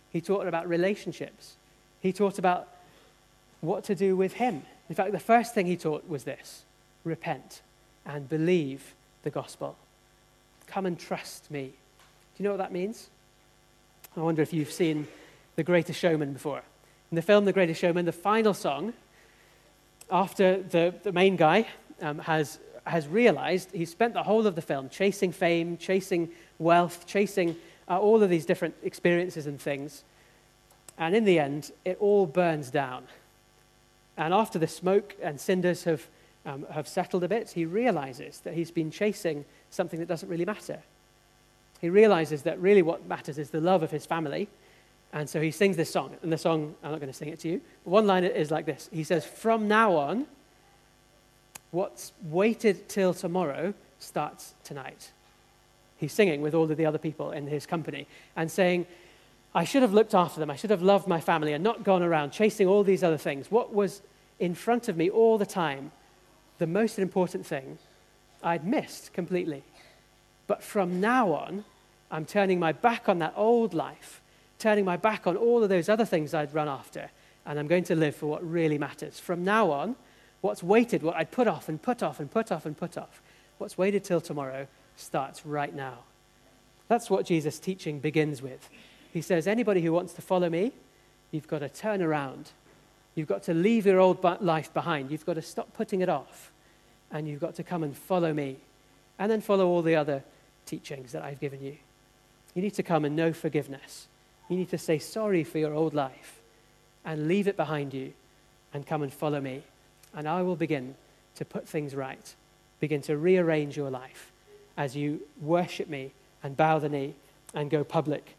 he 0.10 0.22
taught 0.22 0.48
about 0.48 0.70
relationships, 0.70 1.56
he 2.00 2.14
taught 2.14 2.40
about 2.40 2.70
what 3.66 3.84
to 3.86 3.96
do 3.96 4.16
with 4.16 4.34
him. 4.34 4.64
In 4.90 4.96
fact, 4.96 5.12
the 5.12 5.20
first 5.20 5.54
thing 5.54 5.66
he 5.66 5.78
taught 5.78 6.08
was 6.08 6.24
this 6.24 6.64
repent 7.04 7.62
and 8.06 8.28
believe 8.30 8.94
the 9.24 9.30
gospel. 9.30 9.76
Come 10.68 10.86
and 10.86 11.00
trust 11.00 11.50
me. 11.52 11.68
Do 11.68 12.44
you 12.44 12.44
know 12.44 12.52
what 12.52 12.58
that 12.58 12.72
means? 12.72 13.10
I 14.18 14.22
wonder 14.22 14.42
if 14.42 14.54
you've 14.54 14.72
seen 14.72 15.08
The 15.56 15.64
Greatest 15.64 16.00
Showman 16.00 16.34
before. 16.34 16.62
In 17.12 17.16
the 17.16 17.22
film 17.22 17.46
The 17.46 17.54
Greatest 17.54 17.80
Showman, 17.80 18.06
the 18.06 18.12
final 18.12 18.54
song, 18.54 18.94
after 20.12 20.62
the, 20.62 20.94
the 21.04 21.12
main 21.12 21.36
guy 21.36 21.68
um, 22.02 22.20
has, 22.20 22.60
has 22.86 23.08
realized 23.08 23.70
he's 23.72 23.92
spent 23.92 24.14
the 24.14 24.24
whole 24.24 24.46
of 24.46 24.56
the 24.56 24.62
film 24.62 24.90
chasing 24.90 25.32
fame, 25.32 25.78
chasing 25.78 26.30
wealth, 26.60 27.06
chasing 27.08 27.56
uh, 27.90 28.00
all 28.00 28.22
of 28.24 28.30
these 28.30 28.46
different 28.46 28.76
experiences 28.84 29.48
and 29.48 29.60
things. 29.60 30.04
And 30.98 31.16
in 31.16 31.26
the 31.26 31.40
end, 31.40 31.72
it 31.84 31.98
all 32.00 32.26
burns 32.26 32.70
down. 32.70 33.06
And 34.18 34.34
after 34.34 34.60
the 34.60 34.68
smoke 34.68 35.16
and 35.22 35.40
cinders 35.40 35.84
have, 35.84 36.08
um, 36.46 36.66
have 36.72 36.88
settled 36.88 37.24
a 37.24 37.28
bit, 37.28 37.52
he 37.52 37.66
realizes 37.66 38.40
that 38.40 38.54
he's 38.54 38.72
been 38.72 38.92
chasing 38.92 39.46
something 39.70 40.00
that 40.00 40.08
doesn't 40.08 40.30
really 40.30 40.46
matter. 40.46 40.80
He 41.82 41.90
realizes 41.90 42.44
that 42.44 42.60
really 42.60 42.82
what 42.82 43.06
matters 43.08 43.38
is 43.38 43.50
the 43.50 43.62
love 43.62 43.84
of 43.84 43.92
his 43.92 44.06
family. 44.06 44.48
And 45.14 45.30
so 45.30 45.42
he 45.42 45.52
sings 45.52 45.78
this 45.78 45.92
song. 45.92 46.16
And 46.24 46.32
the 46.32 46.38
song, 46.38 46.76
I'm 46.84 46.92
not 46.92 47.00
going 47.00 47.12
to 47.12 47.18
sing 47.18 47.30
it 47.30 47.40
to 47.42 47.50
you. 47.50 47.62
One 47.84 48.08
line 48.08 48.24
is 48.24 48.52
like 48.52 48.66
this 48.66 48.90
He 48.92 49.04
says, 49.04 49.26
From 49.26 49.68
now 49.68 49.96
on, 49.96 50.28
What's 51.76 52.14
waited 52.24 52.88
till 52.88 53.14
tomorrow 53.14 53.74
starts 54.00 54.54
tonight. 54.64 55.12
He's 55.98 56.14
singing 56.14 56.42
with 56.42 56.54
all 56.54 56.72
of 56.72 56.78
the 56.78 56.86
other 56.86 56.98
people 56.98 57.32
in 57.32 57.48
his 57.48 57.66
company 57.66 58.08
and 58.38 58.50
saying, 58.50 58.88
I 59.56 59.64
should 59.64 59.82
have 59.82 59.94
looked 59.94 60.14
after 60.14 60.40
them. 60.40 60.52
I 60.52 60.56
should 60.56 60.70
have 60.70 60.84
loved 60.84 61.08
my 61.08 61.20
family 61.20 61.54
and 61.54 61.64
not 61.64 61.84
gone 61.84 62.04
around 62.04 62.32
chasing 62.32 62.68
all 62.68 62.84
these 62.84 63.04
other 63.04 63.18
things. 63.18 63.50
What 63.50 63.74
was 63.74 64.02
in 64.40 64.54
front 64.54 64.88
of 64.88 64.98
me 64.98 65.10
all 65.10 65.38
the 65.38 65.46
time, 65.46 65.92
the 66.60 66.68
most 66.68 67.00
important 67.00 67.46
thing, 67.46 67.80
I'd 68.44 68.68
missed 68.68 69.14
completely. 69.14 69.64
But 70.46 70.62
from 70.62 71.02
now 71.02 71.34
on, 71.34 71.64
I'm 72.12 72.26
turning 72.26 72.60
my 72.60 72.74
back 72.74 73.10
on 73.10 73.18
that 73.20 73.34
old 73.36 73.74
life, 73.74 74.22
turning 74.60 74.86
my 74.86 74.98
back 74.98 75.26
on 75.26 75.36
all 75.38 75.64
of 75.64 75.70
those 75.70 75.90
other 75.90 76.06
things 76.06 76.34
I'd 76.36 76.54
run 76.54 76.68
after, 76.68 77.10
and 77.46 77.58
I'm 77.58 77.68
going 77.68 77.86
to 77.86 77.96
live 77.96 78.16
for 78.16 78.28
what 78.28 78.48
really 78.48 78.78
matters. 78.78 79.20
From 79.20 79.44
now 79.44 79.72
on, 79.72 79.96
What's 80.46 80.62
waited, 80.62 81.02
what 81.02 81.16
I'd 81.16 81.32
put 81.32 81.48
off 81.48 81.70
and 81.70 81.82
put 81.82 82.04
off 82.04 82.20
and 82.20 82.30
put 82.30 82.52
off 82.52 82.68
and 82.68 82.78
put 82.78 83.00
off, 83.00 83.20
what's 83.58 83.80
waited 83.80 84.04
till 84.04 84.22
tomorrow 84.22 84.68
starts 84.96 85.44
right 85.44 85.74
now. 85.74 86.04
That's 86.88 87.10
what 87.10 87.26
Jesus' 87.26 87.58
teaching 87.58 88.00
begins 88.00 88.44
with. 88.44 88.70
He 89.16 89.22
says, 89.22 89.48
Anybody 89.48 89.82
who 89.82 89.94
wants 89.94 90.12
to 90.16 90.22
follow 90.22 90.50
me, 90.50 90.74
you've 91.32 91.48
got 91.48 91.60
to 91.60 91.70
turn 91.70 92.02
around. 92.02 92.52
You've 93.16 93.30
got 93.30 93.44
to 93.44 93.54
leave 93.54 93.86
your 93.86 93.98
old 93.98 94.22
life 94.42 94.74
behind. 94.74 95.10
You've 95.10 95.26
got 95.26 95.36
to 95.36 95.42
stop 95.42 95.74
putting 95.74 96.02
it 96.02 96.10
off. 96.10 96.52
And 97.14 97.26
you've 97.26 97.40
got 97.40 97.56
to 97.56 97.64
come 97.64 97.82
and 97.82 97.96
follow 97.96 98.34
me. 98.34 98.58
And 99.18 99.32
then 99.32 99.40
follow 99.40 99.68
all 99.68 99.82
the 99.82 99.96
other 99.96 100.22
teachings 100.66 101.14
that 101.14 101.24
I've 101.24 101.40
given 101.40 101.64
you. 101.64 101.78
You 102.56 102.62
need 102.62 102.74
to 102.74 102.84
come 102.84 103.06
and 103.06 103.16
know 103.16 103.32
forgiveness. 103.32 104.08
You 104.50 104.58
need 104.58 104.70
to 104.72 104.78
say 104.78 105.00
sorry 105.00 105.46
for 105.46 105.60
your 105.60 105.74
old 105.74 105.94
life 105.94 106.42
and 107.06 107.30
leave 107.30 107.48
it 107.48 107.56
behind 107.56 107.94
you 107.94 108.12
and 108.74 108.86
come 108.86 109.02
and 109.02 109.14
follow 109.14 109.40
me. 109.40 109.64
And 110.14 110.28
I 110.28 110.42
will 110.42 110.58
begin 110.58 110.96
to 111.36 111.46
put 111.46 111.70
things 111.70 111.96
right, 111.96 112.36
begin 112.82 113.02
to 113.04 113.16
rearrange 113.16 113.78
your 113.78 113.90
life 113.90 114.34
as 114.76 114.94
you 114.94 115.22
worship 115.40 115.88
me 115.88 116.12
and 116.44 116.58
bow 116.58 116.80
the 116.80 116.90
knee 116.90 117.16
and 117.54 117.72
go 117.72 117.86
public. 117.86 118.35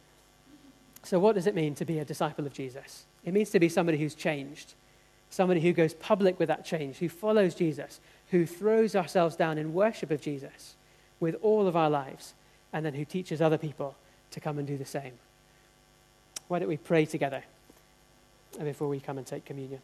So, 1.06 1.20
what 1.20 1.36
does 1.36 1.46
it 1.46 1.54
mean 1.54 1.76
to 1.76 1.84
be 1.84 2.00
a 2.00 2.04
disciple 2.04 2.46
of 2.46 2.52
Jesus? 2.52 3.04
It 3.24 3.32
means 3.32 3.50
to 3.50 3.60
be 3.60 3.68
somebody 3.68 3.96
who's 3.96 4.16
changed, 4.16 4.74
somebody 5.30 5.60
who 5.60 5.72
goes 5.72 5.94
public 5.94 6.36
with 6.40 6.48
that 6.48 6.64
change, 6.64 6.96
who 6.96 7.08
follows 7.08 7.54
Jesus, 7.54 8.00
who 8.32 8.44
throws 8.44 8.96
ourselves 8.96 9.36
down 9.36 9.56
in 9.56 9.72
worship 9.72 10.10
of 10.10 10.20
Jesus 10.20 10.74
with 11.20 11.36
all 11.42 11.68
of 11.68 11.76
our 11.76 11.88
lives, 11.88 12.34
and 12.72 12.84
then 12.84 12.94
who 12.94 13.04
teaches 13.04 13.40
other 13.40 13.56
people 13.56 13.94
to 14.32 14.40
come 14.40 14.58
and 14.58 14.66
do 14.66 14.76
the 14.76 14.84
same. 14.84 15.12
Why 16.48 16.58
don't 16.58 16.68
we 16.68 16.76
pray 16.76 17.06
together 17.06 17.44
before 18.58 18.88
we 18.88 18.98
come 18.98 19.16
and 19.16 19.26
take 19.26 19.44
communion? 19.44 19.82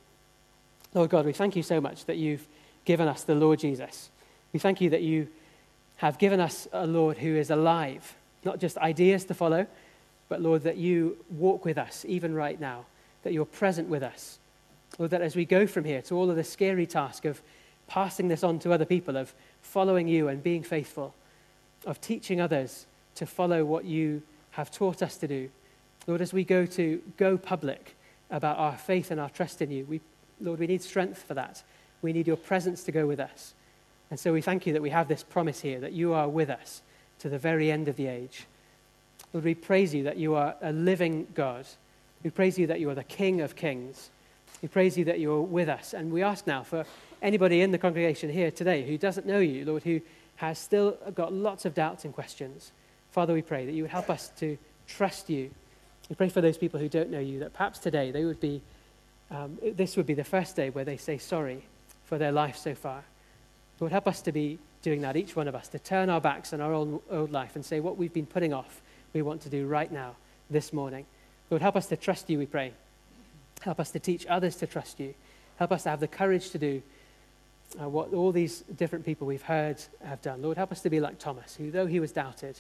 Lord 0.92 1.11
God, 1.11 1.24
we 1.24 1.32
thank 1.32 1.54
you 1.54 1.62
so 1.62 1.80
much 1.80 2.04
that 2.06 2.16
you've 2.16 2.48
given 2.85 3.06
us 3.06 3.22
the 3.22 3.37
Lord 3.37 3.61
Jesus. 3.61 4.11
We 4.52 4.58
thank 4.58 4.80
you 4.80 4.90
that 4.90 5.02
you 5.02 5.28
have 5.98 6.18
given 6.18 6.40
us 6.40 6.66
a 6.72 6.85
Lord 6.85 7.18
who 7.18 7.37
is 7.37 7.48
alive, 7.48 8.16
not 8.44 8.58
just 8.58 8.76
ideas 8.78 9.24
to 9.26 9.35
follow, 9.35 9.68
but 10.33 10.40
Lord, 10.40 10.62
that 10.62 10.79
you 10.79 11.18
walk 11.29 11.66
with 11.66 11.77
us 11.77 12.07
even 12.09 12.35
right 12.35 12.59
now, 12.59 12.87
that 13.23 13.35
you're 13.35 13.45
present 13.45 13.90
with 13.90 14.03
us. 14.03 14.38
Lord, 14.99 15.11
that 15.11 15.21
as 15.21 15.37
we 15.37 15.45
go 15.45 15.66
from 15.66 15.85
here 15.85 16.01
to 16.01 16.14
all 16.14 16.31
of 16.31 16.37
the 16.37 16.42
scary 16.42 16.87
task 16.87 17.27
of 17.27 17.42
passing 17.87 18.29
this 18.29 18.42
on 18.42 18.59
to 18.61 18.73
other 18.73 18.87
people, 18.87 19.18
of 19.18 19.35
following 19.61 20.09
you 20.09 20.29
and 20.29 20.42
being 20.42 20.62
faithful, 20.62 21.14
of 21.85 22.01
teaching 22.01 22.40
others 22.40 22.87
to 23.16 23.27
follow 23.27 23.62
what 23.62 23.85
you 23.85 24.23
have 24.53 24.71
taught 24.71 25.03
us 25.03 25.18
to 25.18 25.29
do. 25.29 25.51
Lord, 26.07 26.23
as 26.23 26.33
we 26.33 26.45
go 26.45 26.64
to 26.64 27.03
go 27.18 27.37
public 27.37 27.95
about 28.31 28.57
our 28.57 28.79
faith 28.79 29.11
and 29.11 29.21
our 29.21 29.29
trust 29.29 29.61
in 29.61 29.71
you, 29.71 29.85
we, 29.85 30.01
Lord, 30.40 30.61
we 30.61 30.66
need 30.66 30.81
strength 30.81 31.23
for 31.25 31.35
that. 31.35 31.62
We 32.01 32.14
need 32.14 32.27
your 32.27 32.38
presence 32.38 32.85
to 32.85 32.90
go 32.90 33.07
with 33.07 33.21
us. 33.21 33.53
And 34.09 34.18
so 34.18 34.33
we 34.33 34.40
thank 34.40 34.66
you 34.66 34.73
that 34.73 34.81
we 34.81 34.88
have 34.88 35.09
this 35.09 35.23
promise 35.23 35.61
here 35.61 35.81
that 35.81 35.92
you 35.92 36.14
are 36.14 36.27
with 36.27 36.49
us 36.49 36.81
to 37.18 37.29
the 37.29 37.38
very 37.38 37.71
end 37.71 37.87
of 37.87 37.97
the 37.97 38.07
age. 38.07 38.47
Lord, 39.33 39.45
we 39.45 39.55
praise 39.55 39.95
you 39.95 40.05
that 40.05 40.16
you 40.16 40.35
are 40.35 40.55
a 40.61 40.73
living 40.73 41.27
God. 41.35 41.66
We 42.23 42.31
praise 42.31 42.59
you 42.59 42.66
that 42.68 42.81
you 42.81 42.90
are 42.90 42.95
the 42.95 43.05
King 43.05 43.40
of 43.40 43.57
kings. 43.57 44.11
We 44.61 44.68
praise 44.68 44.97
you 44.97 45.05
that 45.07 45.18
you 45.18 45.33
are 45.33 45.40
with 45.40 45.68
us. 45.68 45.95
And 45.95 46.12
we 46.12 46.23
ask 46.23 46.47
now 46.47 46.62
for 46.62 46.85
anybody 47.21 47.62
in 47.62 47.73
the 47.73 47.79
congregation 47.79 48.31
here 48.31 48.51
today 48.51 48.87
who 48.87 48.99
doesn't 48.99 49.27
know 49.27 49.38
you, 49.38 49.64
Lord, 49.64 49.83
who 49.83 50.01
has 50.37 50.59
still 50.59 50.99
got 51.14 51.33
lots 51.33 51.64
of 51.64 51.75
doubts 51.75 52.05
and 52.05 52.14
questions. 52.14 52.73
Father, 53.11 53.35
we 53.35 53.42
pray 53.42 53.66
that 53.66 53.73
you 53.73 53.83
would 53.83 53.90
help 53.90 54.11
us 54.11 54.31
to 54.38 54.59
trust 54.87 55.31
you. 55.31 55.51
We 56.09 56.16
pray 56.16 56.29
for 56.29 56.40
those 56.40 56.59
people 56.59 56.79
who 56.79 56.88
don't 56.88 57.11
know 57.11 57.21
you, 57.21 57.38
that 57.40 57.53
perhaps 57.53 57.79
today 57.79 58.11
they 58.11 58.25
would 58.25 58.40
be, 58.40 58.62
um, 59.31 59.59
this 59.62 59.97
would 59.97 60.07
be 60.07 60.14
the 60.14 60.25
first 60.25 60.57
day 60.57 60.71
where 60.71 60.85
they 60.85 60.97
say 60.97 61.18
sorry 61.18 61.64
for 62.05 62.18
their 62.18 62.33
life 62.33 62.57
so 62.57 62.75
far. 62.75 63.05
Lord, 63.81 63.92
help 63.92 64.07
us 64.07 64.21
to 64.23 64.33
be 64.33 64.59
doing 64.83 65.01
that, 65.03 65.16
each 65.16 65.35
one 65.35 65.49
of 65.49 65.55
us, 65.55 65.68
to 65.68 65.79
turn 65.79 66.11
our 66.11 66.21
backs 66.21 66.53
on 66.53 66.61
our 66.61 66.73
old, 66.73 67.03
old 67.11 67.33
life 67.33 67.57
and 67.57 67.64
say 67.64 67.81
what 67.81 67.97
we've 67.97 68.12
been 68.12 68.27
putting 68.27 68.53
off, 68.53 68.83
we 69.12 69.22
want 69.22 69.42
to 69.42 69.48
do 69.48 69.66
right 69.66 69.90
now, 69.90 70.16
this 70.51 70.72
morning. 70.72 71.07
Lord, 71.51 71.62
help 71.62 71.77
us 71.77 71.87
to 71.87 71.96
trust 71.96 72.31
you, 72.31 72.38
we 72.38 72.46
pray. 72.46 72.72
Help 73.62 73.81
us 73.81 73.90
to 73.90 74.01
teach 74.01 74.27
others 74.27 74.57
to 74.57 74.66
trust 74.66 75.01
you. 75.01 75.14
Help 75.57 75.72
us 75.72 75.85
to 75.85 75.90
have 75.90 76.01
the 76.01 76.09
courage 76.09 76.51
to 76.51 76.59
do 76.59 76.83
uh, 77.81 77.88
what 77.88 78.12
all 78.12 78.33
these 78.33 78.61
different 78.77 79.05
people 79.05 79.27
we've 79.27 79.42
heard 79.42 79.83
have 80.05 80.20
done. 80.22 80.42
Lord, 80.42 80.57
help 80.57 80.72
us 80.72 80.81
to 80.83 80.90
be 80.90 81.01
like 81.01 81.18
Thomas, 81.18 81.57
who, 81.57 81.70
though 81.70 81.87
he 81.87 82.01
was 82.01 82.12
doubted, 82.12 82.59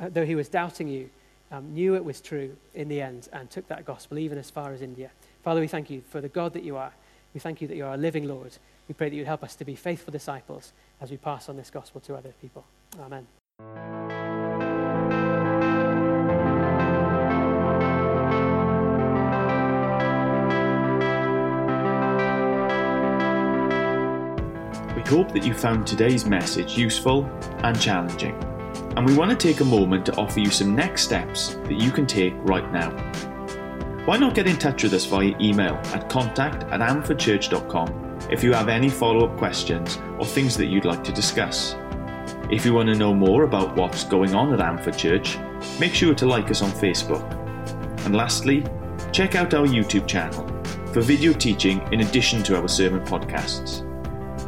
uh, 0.00 0.08
though 0.08 0.24
he 0.24 0.34
was 0.34 0.48
doubting 0.48 0.88
you, 0.88 1.10
um, 1.50 1.72
knew 1.72 1.94
it 1.94 2.04
was 2.04 2.20
true 2.20 2.56
in 2.74 2.88
the 2.88 3.00
end 3.00 3.28
and 3.32 3.50
took 3.50 3.68
that 3.68 3.84
gospel 3.84 4.18
even 4.18 4.38
as 4.38 4.50
far 4.50 4.72
as 4.72 4.82
India. 4.82 5.10
Father, 5.42 5.60
we 5.60 5.68
thank 5.68 5.90
you 5.90 6.02
for 6.10 6.20
the 6.20 6.28
God 6.28 6.52
that 6.52 6.62
you 6.62 6.76
are. 6.76 6.92
We 7.34 7.40
thank 7.40 7.60
you 7.60 7.68
that 7.68 7.76
you 7.76 7.86
are 7.86 7.94
a 7.94 7.98
living 7.98 8.26
Lord. 8.26 8.56
We 8.86 8.94
pray 8.94 9.08
that 9.08 9.16
you'd 9.16 9.26
help 9.26 9.44
us 9.44 9.54
to 9.56 9.64
be 9.64 9.74
faithful 9.74 10.12
disciples 10.12 10.72
as 11.00 11.10
we 11.10 11.16
pass 11.16 11.48
on 11.48 11.56
this 11.56 11.70
gospel 11.70 12.00
to 12.02 12.16
other 12.16 12.32
people. 12.40 12.64
Amen. 13.00 13.26
Hope 25.08 25.32
that 25.32 25.44
you 25.44 25.54
found 25.54 25.86
today's 25.86 26.24
message 26.24 26.78
useful 26.78 27.24
and 27.64 27.80
challenging 27.80 28.38
and 28.98 29.06
we 29.06 29.16
want 29.16 29.30
to 29.30 29.36
take 29.36 29.60
a 29.60 29.64
moment 29.64 30.04
to 30.06 30.16
offer 30.16 30.40
you 30.40 30.50
some 30.50 30.74
next 30.74 31.02
steps 31.02 31.54
that 31.54 31.80
you 31.80 31.92
can 31.92 32.04
take 32.04 32.34
right 32.38 32.68
now. 32.72 32.90
Why 34.06 34.16
not 34.16 34.34
get 34.34 34.48
in 34.48 34.56
touch 34.56 34.82
with 34.82 34.92
us 34.92 35.04
via 35.04 35.36
email 35.40 35.74
at 35.94 36.08
contact 36.08 36.64
at 36.72 36.80
amfordchurch.com 36.80 38.18
if 38.28 38.42
you 38.42 38.52
have 38.52 38.68
any 38.68 38.88
follow 38.88 39.28
up 39.28 39.38
questions 39.38 40.00
or 40.18 40.24
things 40.24 40.56
that 40.56 40.66
you'd 40.66 40.84
like 40.84 41.04
to 41.04 41.12
discuss. 41.12 41.76
If 42.50 42.64
you 42.64 42.74
want 42.74 42.88
to 42.88 42.96
know 42.96 43.14
more 43.14 43.44
about 43.44 43.76
what's 43.76 44.02
going 44.02 44.34
on 44.34 44.52
at 44.52 44.60
Amford 44.60 44.96
Church, 44.96 45.38
make 45.78 45.94
sure 45.94 46.14
to 46.14 46.26
like 46.26 46.50
us 46.50 46.62
on 46.62 46.70
Facebook. 46.70 47.24
And 48.04 48.16
lastly, 48.16 48.64
check 49.12 49.36
out 49.36 49.54
our 49.54 49.66
YouTube 49.66 50.08
channel 50.08 50.44
for 50.92 51.02
video 51.02 51.32
teaching 51.32 51.80
in 51.92 52.00
addition 52.00 52.42
to 52.44 52.60
our 52.60 52.68
sermon 52.68 53.04
podcasts. 53.06 53.87